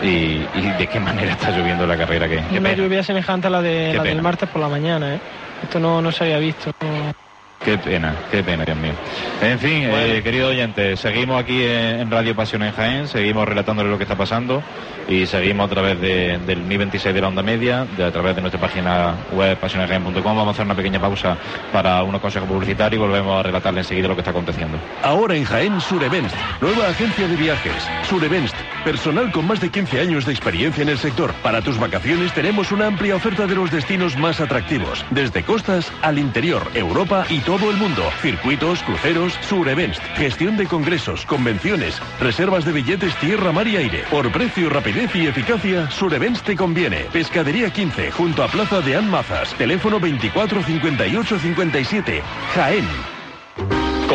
[0.03, 0.07] Y,
[0.53, 2.73] y de qué manera está lloviendo la carrera que, Una pena.
[2.73, 5.19] lluvia semejante a la, de, la del martes por la mañana, ¿eh?
[5.63, 6.69] Esto no, no se había visto.
[7.65, 8.91] Qué pena, qué pena, Dios mío.
[9.41, 13.89] En fin, eh, querido oyente, seguimos aquí en, en Radio Pasión en Jaén, seguimos relatándole
[13.89, 14.61] lo que está pasando
[15.07, 18.35] y seguimos a través de- del Mi 26 de la onda media, de, a través
[18.35, 20.13] de nuestra página web pasionenjaén.com.
[20.23, 21.37] Vamos a hacer una pequeña pausa
[21.73, 24.77] para unos consejos publicitarios y volvemos a relatarle enseguida lo que está aconteciendo.
[25.01, 27.73] Ahora en Jaén Surevents, nueva agencia de viajes.
[28.07, 28.53] Surevents,
[28.85, 31.33] personal con más de 15 años de experiencia en el sector.
[31.43, 36.19] Para tus vacaciones tenemos una amplia oferta de los destinos más atractivos, desde costas al
[36.19, 38.03] interior, Europa y todo el mundo.
[38.21, 44.03] Circuitos, cruceros, Surevents, gestión de congresos, convenciones, reservas de billetes tierra, mar y aire.
[44.09, 47.07] Por precio, rapidez y eficacia, Surevents te conviene.
[47.11, 49.53] Pescadería 15, junto a Plaza de Anmazas.
[49.55, 52.21] Teléfono 24 58 57.
[52.53, 53.14] Jaén.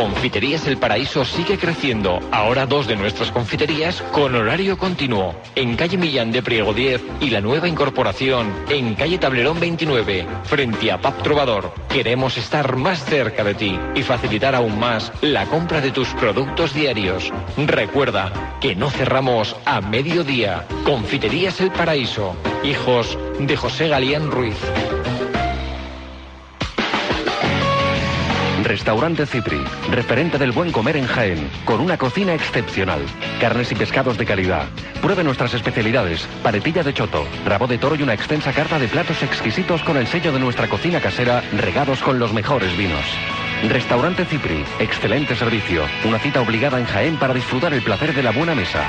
[0.00, 2.20] Confiterías El Paraíso sigue creciendo.
[2.32, 5.34] Ahora dos de nuestras confiterías con horario continuo.
[5.54, 10.90] En calle Millán de Priego 10 y la nueva incorporación en calle Tablerón 29, frente
[10.90, 11.74] a Pap Trovador.
[11.90, 16.72] Queremos estar más cerca de ti y facilitar aún más la compra de tus productos
[16.72, 17.30] diarios.
[17.58, 20.64] Recuerda que no cerramos a mediodía.
[20.86, 22.34] Confiterías El Paraíso.
[22.64, 24.56] Hijos de José Galián Ruiz.
[28.64, 33.00] Restaurante Cipri, referente del buen comer en Jaén, con una cocina excepcional.
[33.40, 34.66] Carnes y pescados de calidad.
[35.00, 39.22] Pruebe nuestras especialidades, paretilla de choto, rabo de toro y una extensa carta de platos
[39.22, 43.04] exquisitos con el sello de nuestra cocina casera, regados con los mejores vinos.
[43.68, 48.30] Restaurante Cipri, excelente servicio, una cita obligada en Jaén para disfrutar el placer de la
[48.30, 48.82] buena mesa.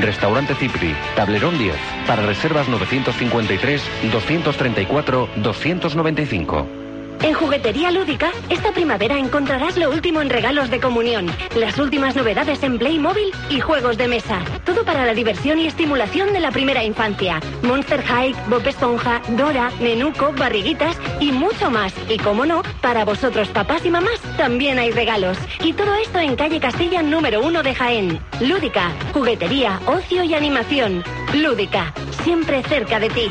[0.00, 1.74] Restaurante Cipri, Tablerón 10,
[2.06, 6.77] para reservas 953 234 295.
[7.22, 11.26] En Juguetería Lúdica, esta primavera encontrarás lo último en regalos de comunión,
[11.56, 14.40] las últimas novedades en Playmobil y juegos de mesa.
[14.64, 17.40] Todo para la diversión y estimulación de la primera infancia.
[17.62, 21.92] Monster High, Bob Esponja, Dora, Nenuco, Barriguitas y mucho más.
[22.08, 25.36] Y como no, para vosotros papás y mamás también hay regalos.
[25.64, 28.20] Y todo esto en calle Castilla número 1 de Jaén.
[28.40, 31.02] Lúdica, juguetería, ocio y animación.
[31.34, 33.30] Lúdica, siempre cerca de ti.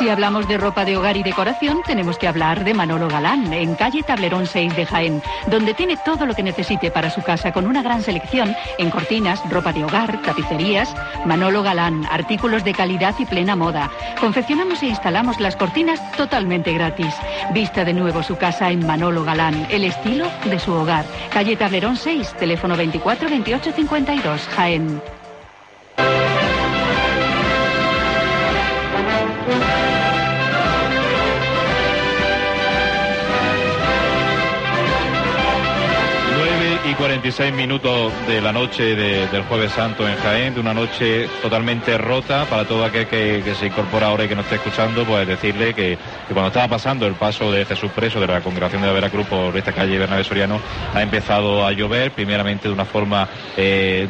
[0.00, 3.74] Si hablamos de ropa de hogar y decoración, tenemos que hablar de Manolo Galán, en
[3.74, 7.66] calle Tablerón 6 de Jaén, donde tiene todo lo que necesite para su casa con
[7.66, 10.96] una gran selección en cortinas, ropa de hogar, tapicerías.
[11.26, 13.90] Manolo Galán, artículos de calidad y plena moda.
[14.18, 17.14] Confeccionamos e instalamos las cortinas totalmente gratis.
[17.52, 21.04] Vista de nuevo su casa en Manolo Galán, el estilo de su hogar.
[21.30, 25.19] Calle Tablerón 6, teléfono 24 28 52, Jaén.
[37.00, 41.96] 46 minutos de la noche de- del Jueves Santo en Jaén, de una noche totalmente
[41.96, 45.72] rota para todo aquel que, se incorpora ahora y que nos esté escuchando, pues decirle
[45.72, 45.96] que,
[46.28, 49.26] que cuando estaba pasando el paso de Jesús Preso de la congregación de la Veracruz
[49.28, 50.60] por esta calle Bernabé Soriano,
[50.94, 54.06] ha empezado a llover, primeramente de una forma eh,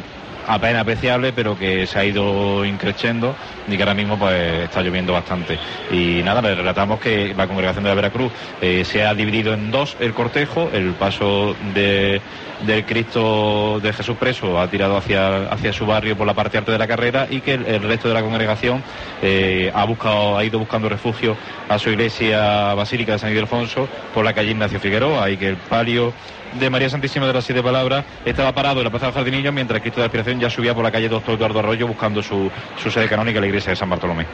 [0.51, 3.35] apenas apreciable, pero que se ha ido increciendo
[3.67, 5.57] y que ahora mismo pues está lloviendo bastante.
[5.91, 9.71] Y nada, le relatamos que la congregación de la Veracruz eh, se ha dividido en
[9.71, 12.21] dos el cortejo, el paso de,
[12.65, 16.71] del Cristo de Jesús preso ha tirado hacia, hacia su barrio por la parte alta
[16.71, 18.83] de la carrera y que el, resto de la congregación
[19.21, 21.37] eh, ha buscado, ha ido buscando refugio
[21.69, 25.57] a su iglesia basílica de San Ildefonso por la calle Ignacio Figueroa y que el
[25.57, 26.13] palio
[26.59, 29.77] de María Santísima de las Siete Palabras estaba parado en la Plaza del Jardinillo mientras
[29.77, 32.51] el Cristo de la Aspiración ya subía por la calle Doctor Eduardo Arroyo buscando su,
[32.81, 34.25] su sede canónica, la iglesia de San Bartolomé.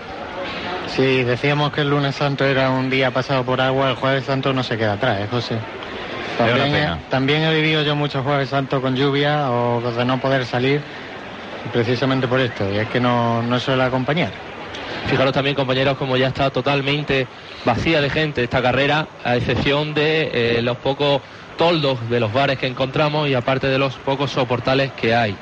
[0.95, 4.53] Si decíamos que el lunes santo era un día pasado por agua, el jueves santo
[4.53, 5.57] no se queda atrás, ¿eh, José?
[6.37, 10.45] También, he- también he vivido yo muchos jueves santos con lluvia o de no poder
[10.45, 10.81] salir
[11.73, 14.31] precisamente por esto, y es que no, no suele acompañar.
[15.07, 17.27] Fijaros también, compañeros, como ya está totalmente
[17.63, 21.21] vacía de gente esta carrera, a excepción de eh, los pocos
[21.57, 25.35] toldos de los bares que encontramos y aparte de los pocos soportales que hay.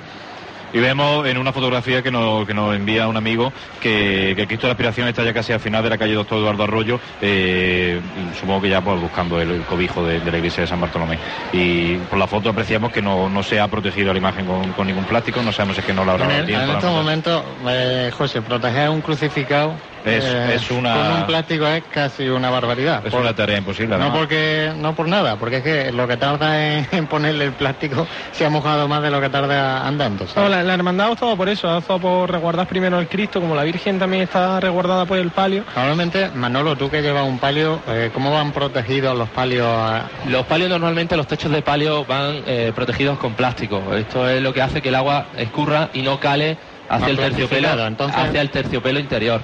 [0.76, 4.48] Y vemos en una fotografía que nos, que nos envía un amigo que, que el
[4.48, 7.00] Cristo de la Aspiración está ya casi al final de la calle Doctor Eduardo Arroyo,
[7.22, 8.02] eh,
[8.38, 11.18] supongo que ya pues, buscando el, el cobijo de, de la iglesia de San Bartolomé.
[11.54, 14.86] Y por la foto apreciamos que no, no se ha protegido la imagen con, con
[14.88, 17.44] ningún plástico, no sabemos si es que no la habrá En, el- en estos momentos,
[17.70, 22.50] eh, José, proteger un crucificado Es- eh, es una- con un plástico es casi una
[22.50, 23.06] barbaridad.
[23.06, 23.98] Es Por- una tarea imposible.
[23.98, 27.54] no porque no por nada, porque es que lo que tarda en, en ponerle el
[27.54, 30.26] plástico se ha mojado más de lo que tarda andando.
[30.36, 33.56] La, la hermandad ha optado por eso, ha optado por resguardar primero al Cristo, como
[33.56, 35.64] la Virgen también está resguardada por el palio.
[35.76, 39.66] Normalmente, Manolo, tú que llevas un palio, eh, ¿cómo van protegidos los palios?
[39.68, 43.82] a- Los palios normalmente, los techos de palio van eh, protegidos con plástico.
[43.96, 46.58] Esto es lo que hace que el agua escurra y no cale
[46.90, 49.42] hacia el terciopelo, entonces- hacia el terciopelo interior.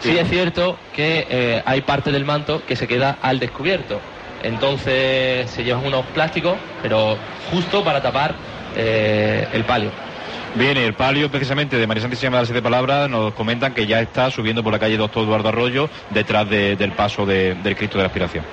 [0.00, 4.00] Sí, es cierto que eh, hay parte del manto que se queda al descubierto.
[4.42, 7.16] Entonces se llevan unos plásticos, pero
[7.50, 8.34] justo para tapar
[8.76, 9.90] eh, el palio.
[10.54, 14.00] Bien, el palio precisamente de María Santísima de las Siete Palabras nos comentan que ya
[14.00, 17.98] está subiendo por la calle Doctor Eduardo Arroyo detrás de- del paso de- del Cristo
[17.98, 18.44] de la Aspiración.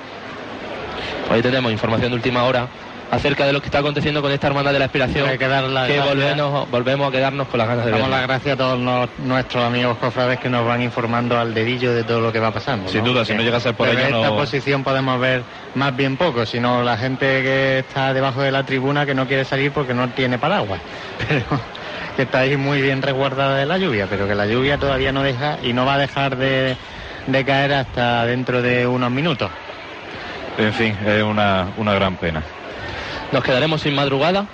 [1.27, 2.67] Pues ahí tenemos información de última hora
[3.11, 5.27] acerca de lo que está aconteciendo con esta hermandad de la aspiración.
[5.29, 8.17] Hay que que volvemos, volvemos a quedarnos con las ganas de Damos verlo.
[8.17, 12.03] las gracias a todos nos- nuestros amigos cofrades que nos van informando al dedillo de
[12.03, 12.89] todo lo que va pasando.
[12.89, 15.43] Sin duda, si no llega a ser por ello, esta no- posición podemos ver
[15.75, 19.43] más bien poco, sino la gente que está debajo de la tribuna que no quiere
[19.45, 20.79] salir porque no tiene paraguas.
[21.27, 21.43] Pero
[22.15, 25.23] que está ahí muy bien resguardada de la lluvia, pero que la lluvia todavía no
[25.23, 26.75] deja y no va a dejar de,
[27.27, 29.49] de caer hasta dentro de unos minutos.
[30.57, 32.43] En fin, es una, una gran pena.
[33.31, 34.45] Nos quedaremos sin madrugada.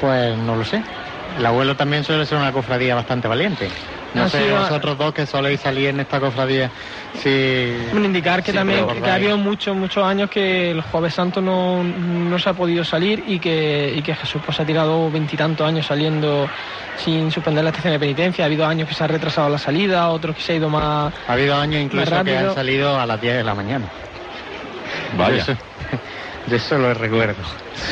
[0.00, 0.82] Pues no lo sé.
[1.38, 3.68] El abuelo también suele ser una cofradía bastante valiente.
[4.14, 6.70] No Ah, sé, sí, vosotros dos que soléis salir en esta cofradía,
[7.22, 7.74] si...
[7.92, 11.40] Bueno, indicar que Sí, también que ha habido muchos muchos años que el Jueves Santo
[11.40, 15.66] no, no se ha podido salir y que, y que Jesús pues ha tirado veintitantos
[15.66, 16.46] años saliendo
[16.98, 18.44] sin suspender la estación de penitencia.
[18.44, 21.14] Ha habido años que se ha retrasado la salida, otros que se ha ido más.
[21.26, 23.86] Ha habido años incluso que han salido a las 10 de la mañana.
[25.16, 25.46] Vaya.
[26.48, 27.42] Yo eso, lo recuerdo.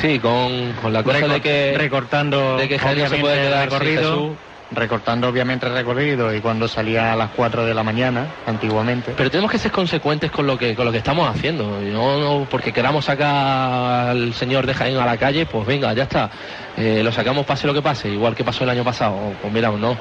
[0.00, 3.42] Sí, con, con la cosa Recor- de que recortando de que no se puede obviamente,
[3.48, 4.36] quedar recorrido,
[4.72, 9.14] recortando obviamente el recorrido y cuando salía a las 4 de la mañana, antiguamente.
[9.16, 11.80] Pero tenemos que ser consecuentes con lo que con lo que estamos haciendo.
[11.80, 16.04] No, no porque queramos sacar al señor de Jaén a la calle, pues venga, ya
[16.04, 16.30] está.
[16.76, 19.32] Eh, lo sacamos pase lo que pase, igual que pasó el año pasado.
[19.40, 19.96] Pues mira, no.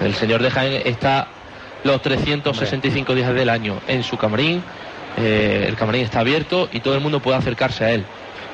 [0.00, 1.26] El señor de Jaén está
[1.84, 4.62] los 365 días del año en su camarín.
[5.20, 8.04] Eh, el camarín está abierto y todo el mundo puede acercarse a él.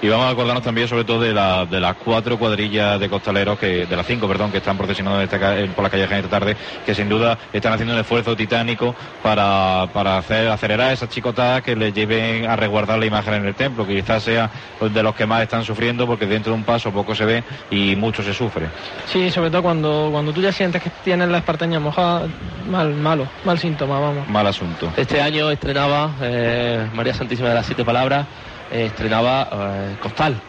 [0.04, 3.58] Y vamos a acordarnos también sobre todo de, la- de las cuatro cuadrillas de costaleros,
[3.58, 6.08] que, de las cinco, perdón, que están procesionando en esta en- por la calle de
[6.08, 10.92] Jaén esta tarde, que sin duda están haciendo un esfuerzo titánico para, para hacer, acelerar
[10.92, 14.50] esas chicotadas que les lleven a resguardar la imagen en el templo, que quizás sea
[14.78, 17.96] de los que más están sufriendo, porque dentro de un paso poco se ve y
[17.96, 18.66] mucho se sufre.
[19.06, 22.26] Sí, sobre todo cuando, cuando tú ya sientes que tienes la espartaña mojada,
[22.70, 24.28] mal, malo, mal síntoma, vamos.
[24.28, 24.92] Mal asunto.
[24.98, 28.26] Este año estrenaba eh, María Santísima de las Siete Palabras,
[28.74, 30.40] eh, estrenaba eh, Costal.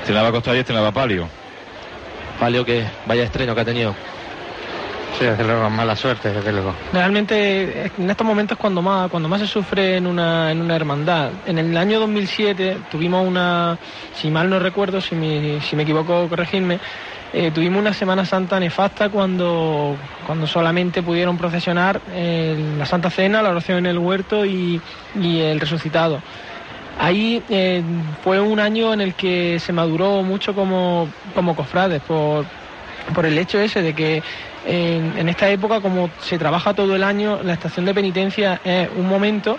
[0.00, 1.26] Estrenaba Costal y estrenaba Palio.
[2.38, 3.94] Palio que vaya estreno que ha tenido.
[5.18, 6.74] Sí, desde luego, mala suerte, desde luego.
[6.92, 10.76] Realmente en estos momentos es cuando más, cuando más se sufre en una, en una
[10.76, 11.30] hermandad.
[11.46, 13.76] En el año 2007 tuvimos una,
[14.14, 16.78] si mal no recuerdo, si me, si me equivoco, corregirme,
[17.32, 23.42] eh, tuvimos una Semana Santa nefasta cuando, cuando solamente pudieron procesionar eh, la Santa Cena,
[23.42, 24.80] la oración en el huerto y,
[25.20, 26.20] y el resucitado.
[26.98, 27.82] Ahí eh,
[28.22, 32.44] fue un año en el que se maduró mucho como, como cofrades por,
[33.14, 34.22] por el hecho ese de que
[34.66, 38.88] en, en esta época, como se trabaja todo el año, la estación de penitencia es
[38.96, 39.56] un momento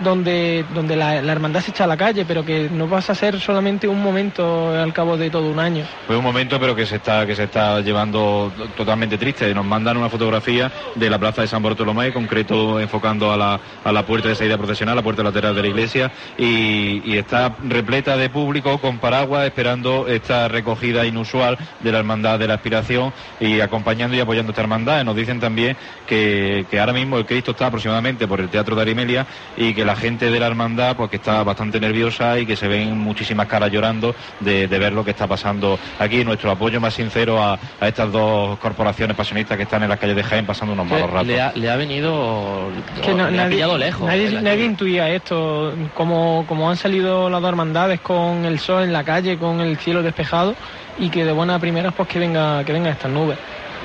[0.00, 3.40] donde, donde la, hermandad se echa a la calle, pero que no pasa a ser
[3.40, 5.84] solamente un momento al cabo de todo un año.
[6.06, 9.54] Fue un momento, pero que se está que se está llevando totalmente triste.
[9.54, 13.60] Nos mandan una fotografía de la plaza de San Bartolomé, en concreto enfocando a la,
[13.84, 17.56] a la puerta de salida procesional, la puerta lateral de la iglesia, y, y está
[17.64, 23.12] repleta de público con paraguas esperando esta recogida inusual de la hermandad de la aspiración
[23.40, 25.04] y acompañando y apoyando esta hermandad.
[25.04, 25.76] Nos dicen también
[26.06, 29.26] que, que ahora mismo el Cristo está aproximadamente por el Teatro de Arimelia
[29.56, 32.68] y que la gente de la hermandad pues que está bastante nerviosa y que se
[32.68, 36.24] ven muchísimas caras llorando de, de ver lo que está pasando aquí.
[36.24, 40.16] Nuestro apoyo más sincero a, a estas dos corporaciones pasionistas que están en las calles
[40.16, 41.26] de Jaén pasando unos malos ratos.
[41.26, 42.68] Le ha, le ha venido.
[43.02, 44.06] que no- le ha nadie, pillado lejos.
[44.06, 44.64] nadie, lluvia.
[44.64, 49.38] intuía esto, como, como han salido las dos hermandades con el sol en la calle,
[49.38, 50.54] con el cielo despejado
[50.98, 53.38] y que de buena primera pues que venga, que venga estas nubes.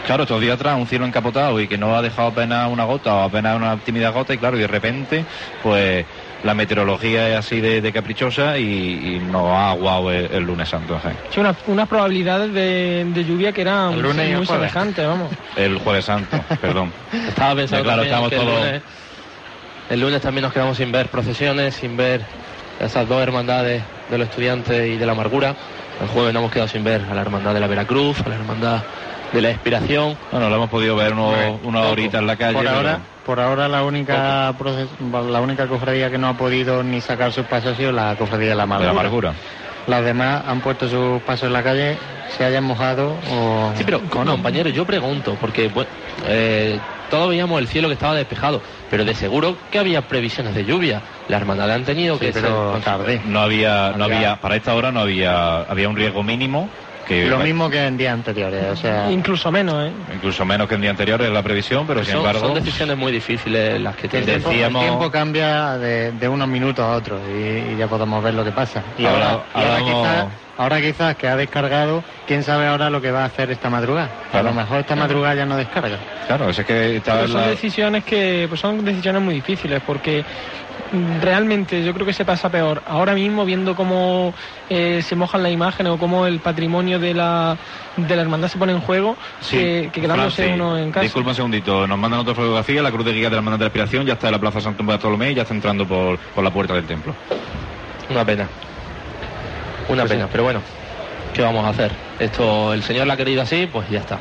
[0.07, 3.13] Claro, estos días atrás un cielo encapotado y que no ha dejado apenas una gota
[3.13, 5.25] o apenas una tímida gota y claro, y de repente,
[5.61, 6.05] pues
[6.43, 10.69] la meteorología es así de, de caprichosa y, y nos ha aguado el, el lunes
[10.69, 11.17] santo en Jaén.
[11.29, 15.33] Sí, unas, probabilidades de, de lluvia que eran lunes muy semejantes, vamos.
[15.57, 16.93] El jueves santo, perdón.
[17.27, 18.59] Estaba pensando claro, estamos que el todos...
[18.59, 18.81] lunes-
[19.89, 22.21] el lunes también nos quedamos sin ver procesiones, sin ver
[22.79, 25.55] esas dos hermandades de los estudiantes y de la amargura.
[26.01, 28.35] El jueves nos hemos quedado sin ver a la hermandad de la Veracruz, a la
[28.35, 28.83] hermandad
[29.33, 30.17] de la Expiración.
[30.31, 32.53] Bueno, lo hemos podido ver unos, unas horitas en la calle.
[32.53, 34.89] Por pero- ahora, por ahora la única proces-
[35.29, 38.49] la única cofradía que no ha podido ni sacar sus pasos ha sido la cofradía
[38.49, 38.89] de la amargura.
[38.89, 39.33] De la amargura.
[39.87, 41.97] Las demás han puesto sus pasos en la calle,
[42.37, 43.71] se hayan mojado o...
[43.75, 44.01] Sí, pero
[44.31, 45.89] compañero, yo pregunto, porque bueno,
[46.27, 46.77] eh,
[47.09, 51.01] todos veíamos el cielo que estaba despejado, pero de seguro que había previsiones de lluvia.
[51.29, 52.51] La hermandad han tenido que ser-
[53.25, 56.69] No había, no había, para esta hora no había, había un riesgo mínimo
[57.07, 59.09] que Lo mismo que en días anteriores, o sea...
[59.11, 59.91] Incluso menos, ¿eh?
[60.13, 62.97] incluso menos que en día anterior es la previsión, pero sin son, embargo son decisiones
[62.97, 64.43] muy difíciles las que El tienen.
[64.43, 68.33] tiempo, el tiempo cambia de, de unos minutos a otros y, y ya podemos ver
[68.33, 68.83] lo que pasa.
[68.97, 70.25] Y Ahora- ahora, y ahora hablamos- quizás,
[70.57, 74.09] ahora quizás que ha descargado, quién sabe ahora lo que va a hacer esta madrugada.
[74.33, 75.97] A lo mejor esta madrugada ya no descarga.
[76.27, 80.25] Claro, es que Pero son la- decisiones que pues son decisiones muy difíciles porque
[81.21, 84.33] realmente yo creo que se pasa peor ahora mismo viendo cómo
[84.69, 87.57] eh, se mojan las imágenes o cómo el patrimonio de la
[87.97, 89.17] de la hermandad se pone en juego
[89.49, 92.91] que, que quedándose Francis, uno en casa Disculpa un segundito, nos mandan otra fotografía, la
[92.91, 94.83] cruz de guía de la hermandad de la Aspiración ya está en la plaza Santo
[94.83, 97.13] Bartolomé y ya está entrando por, por la puerta del templo.
[98.09, 98.47] Una pena.
[99.89, 100.29] Una Pues pena, sí.
[100.31, 100.61] pero bueno,
[101.33, 101.91] ¿qué vamos a hacer?
[102.19, 104.19] Esto, el señor la ha querido así, pues ya está.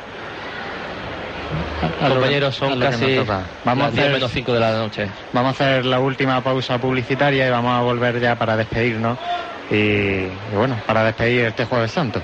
[1.81, 3.15] A Compañeros, a son que casi.
[3.63, 5.09] Vamos a las 10 hacer- menos 5 de la noche.
[5.31, 9.17] Vamos a hacer la última pausa publicitaria y vamos a volver ya para despedirnos.
[9.69, 12.21] Y, y bueno, para despedir este Jueves Santo.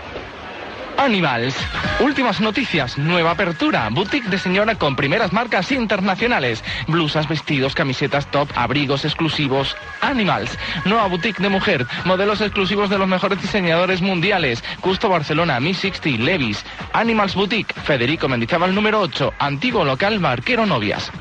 [0.98, 1.56] Animals.
[2.00, 2.98] Últimas noticias.
[2.98, 3.90] Nueva apertura.
[3.90, 6.64] Boutique de señora con primeras marcas internacionales.
[6.88, 9.76] Blusas, vestidos, camisetas top, abrigos exclusivos.
[10.02, 10.58] Animals.
[10.86, 11.86] Nueva boutique de mujer.
[12.06, 14.64] Modelos exclusivos de los mejores diseñadores mundiales.
[14.82, 16.64] Custo Barcelona, Mi 60, Levis.
[16.94, 17.74] Animals Boutique.
[17.74, 19.34] Federico Mendizábal número 8.
[19.40, 21.12] Antiguo local Barquero Novias.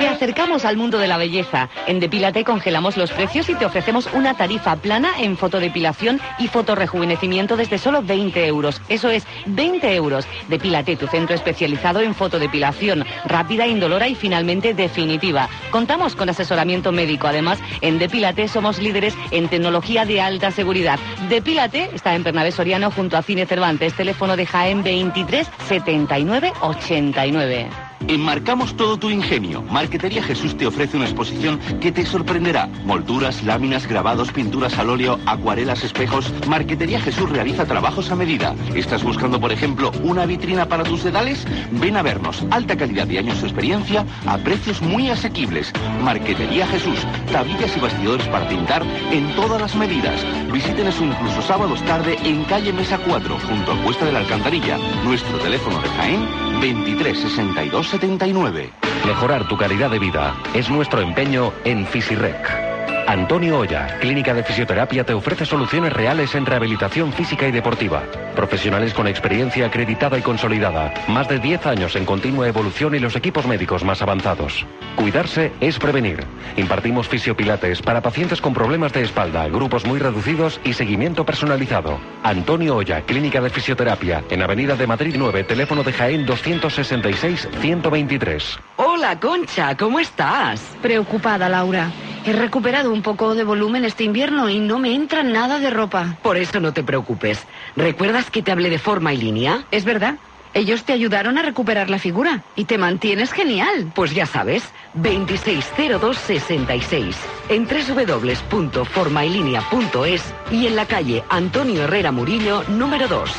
[0.00, 1.68] Te acercamos al mundo de la belleza.
[1.86, 7.54] En Depílate congelamos los precios y te ofrecemos una tarifa plana en fotodepilación y fotorrejuvenecimiento
[7.54, 8.80] desde solo 20 euros.
[8.88, 10.26] Eso es, 20 euros.
[10.48, 15.50] Depílate, tu centro especializado en fotodepilación, rápida, indolora y finalmente definitiva.
[15.70, 17.26] Contamos con asesoramiento médico.
[17.26, 20.98] Además, en Depílate somos líderes en tecnología de alta seguridad.
[21.28, 23.92] Depílate está en Bernabé Soriano junto a Cine Cervantes.
[23.92, 27.89] Teléfono de Jaén 23 79 89.
[28.08, 29.62] Enmarcamos todo tu ingenio.
[29.62, 32.66] Marquetería Jesús te ofrece una exposición que te sorprenderá.
[32.84, 36.32] Molduras, láminas, grabados, pinturas al óleo, acuarelas, espejos.
[36.48, 38.54] Marquetería Jesús realiza trabajos a medida.
[38.74, 41.46] ¿Estás buscando, por ejemplo, una vitrina para tus dedales?
[41.72, 42.44] Ven a vernos.
[42.50, 45.72] Alta calidad y años de experiencia a precios muy asequibles.
[46.02, 46.98] Marquetería Jesús.
[47.30, 48.82] Tablillas y bastidores para pintar
[49.12, 50.20] en todas las medidas.
[50.52, 54.78] Visítenos incluso sábados tarde en calle Mesa 4, junto a Cuesta de la Alcantarilla.
[55.04, 58.70] Nuestro teléfono de Jaén 23 62 79.
[59.06, 62.69] Mejorar tu calidad de vida es nuestro empeño en Fisirec.
[63.10, 68.04] Antonio Olla, Clínica de Fisioterapia, te ofrece soluciones reales en rehabilitación física y deportiva.
[68.36, 70.94] Profesionales con experiencia acreditada y consolidada.
[71.08, 74.64] Más de 10 años en continua evolución y los equipos médicos más avanzados.
[74.94, 76.20] Cuidarse es prevenir.
[76.56, 81.98] Impartimos fisiopilates para pacientes con problemas de espalda, grupos muy reducidos y seguimiento personalizado.
[82.22, 88.60] Antonio Olla, Clínica de Fisioterapia, en Avenida de Madrid 9, teléfono de Jaén 266-123.
[88.76, 90.60] Hola, Concha, ¿cómo estás?
[90.80, 91.90] Preocupada, Laura.
[92.26, 96.16] He recuperado un poco de volumen este invierno y no me entra nada de ropa.
[96.22, 97.46] Por eso no te preocupes.
[97.76, 99.64] ¿Recuerdas que te hablé de forma y línea?
[99.70, 100.18] Es verdad.
[100.52, 103.92] Ellos te ayudaron a recuperar la figura y te mantienes genial.
[103.94, 104.64] Pues ya sabes,
[104.94, 107.16] 260266
[107.48, 113.30] en www.formaylinea.es y en la calle Antonio Herrera Murillo, número 2.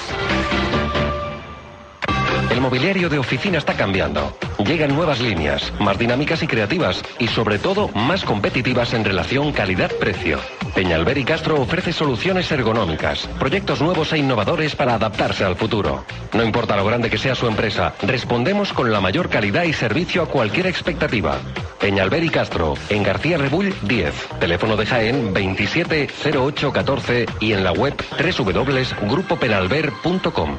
[2.52, 4.36] El mobiliario de oficina está cambiando.
[4.66, 10.38] Llegan nuevas líneas, más dinámicas y creativas, y sobre todo más competitivas en relación calidad-precio.
[10.76, 16.04] Peñalver y Castro ofrece soluciones ergonómicas, proyectos nuevos e innovadores para adaptarse al futuro.
[16.34, 20.22] No importa lo grande que sea su empresa, respondemos con la mayor calidad y servicio
[20.22, 21.38] a cualquier expectativa.
[21.80, 27.93] Peñalver y Castro, en García Rebull 10, teléfono de Jaén 270814 y en la web
[28.20, 30.58] www.grupopenalver.com.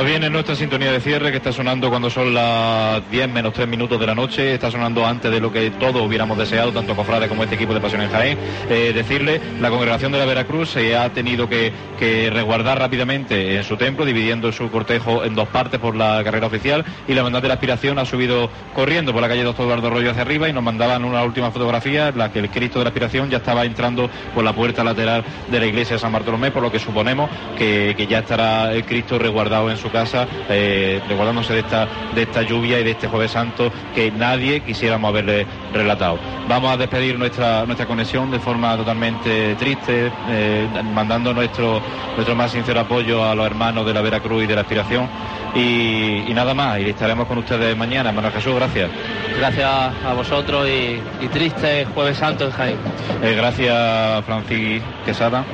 [0.00, 3.52] Pues bien, en nuestra sintonía de cierre que está sonando cuando son las 10 menos
[3.52, 6.96] 3 minutos de la noche, está sonando antes de lo que todos hubiéramos deseado, tanto
[6.96, 8.38] Cofrade como este equipo de Pasión en Jaén.
[8.70, 13.62] Eh, decirle, la congregación de la Veracruz se ha tenido que, que resguardar rápidamente en
[13.62, 17.42] su templo, dividiendo su cortejo en dos partes por la carrera oficial y la hermandad
[17.42, 20.54] de la aspiración ha subido corriendo por la calle Doctor Eduardo Arroyo hacia arriba y
[20.54, 23.66] nos mandaban una última fotografía en la que el Cristo de la aspiración ya estaba
[23.66, 27.28] entrando por la puerta lateral de la iglesia de San Bartolomé, por lo que suponemos
[27.58, 29.99] que, que ya estará el Cristo resguardado en su casa,
[30.48, 35.08] eh, resguardándose de esta, de esta lluvia y de este Jueves Santo que nadie quisiéramos
[35.08, 36.18] haberle relatado.
[36.48, 41.80] Vamos a despedir nuestra, nuestra conexión de forma totalmente triste, eh, mandando nuestro,
[42.16, 45.08] nuestro más sincero apoyo a los hermanos de la Veracruz y de la Aspiración.
[45.54, 48.12] Y, y nada más, y estaremos con ustedes mañana.
[48.12, 48.88] Manuel Jesús, gracias.
[49.36, 52.76] Gracias a vosotros y, y triste Jueves Santo en Jaén.
[53.22, 55.44] Eh, gracias, Francis Quesada.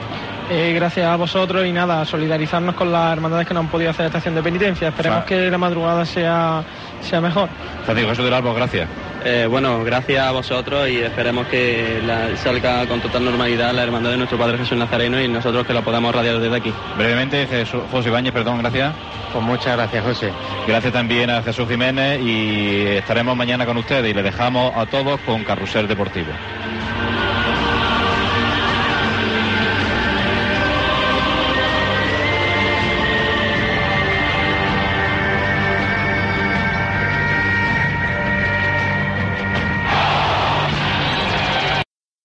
[0.49, 4.07] Eh, gracias a vosotros y nada, solidarizarnos con las hermandades que no han podido hacer
[4.07, 4.88] estación de penitencia.
[4.88, 6.62] Esperemos que la madrugada sea,
[7.01, 7.49] sea mejor.
[7.84, 8.88] Francisco Jesús del Albo, gracias.
[9.24, 14.11] Eh, bueno, gracias a vosotros y esperemos que la- salga con total normalidad la hermandad
[14.11, 16.72] de nuestro Padre Jesús Nazareno y nosotros que la podamos radiar desde aquí.
[16.97, 18.94] Brevemente, Jesús, José Ibáñez, perdón, gracias.
[19.32, 20.30] Pues muchas gracias, José.
[20.68, 25.18] Gracias también a Jesús Jiménez y estaremos mañana con ustedes y le dejamos a todos
[25.22, 26.30] con Carrusel Deportivo.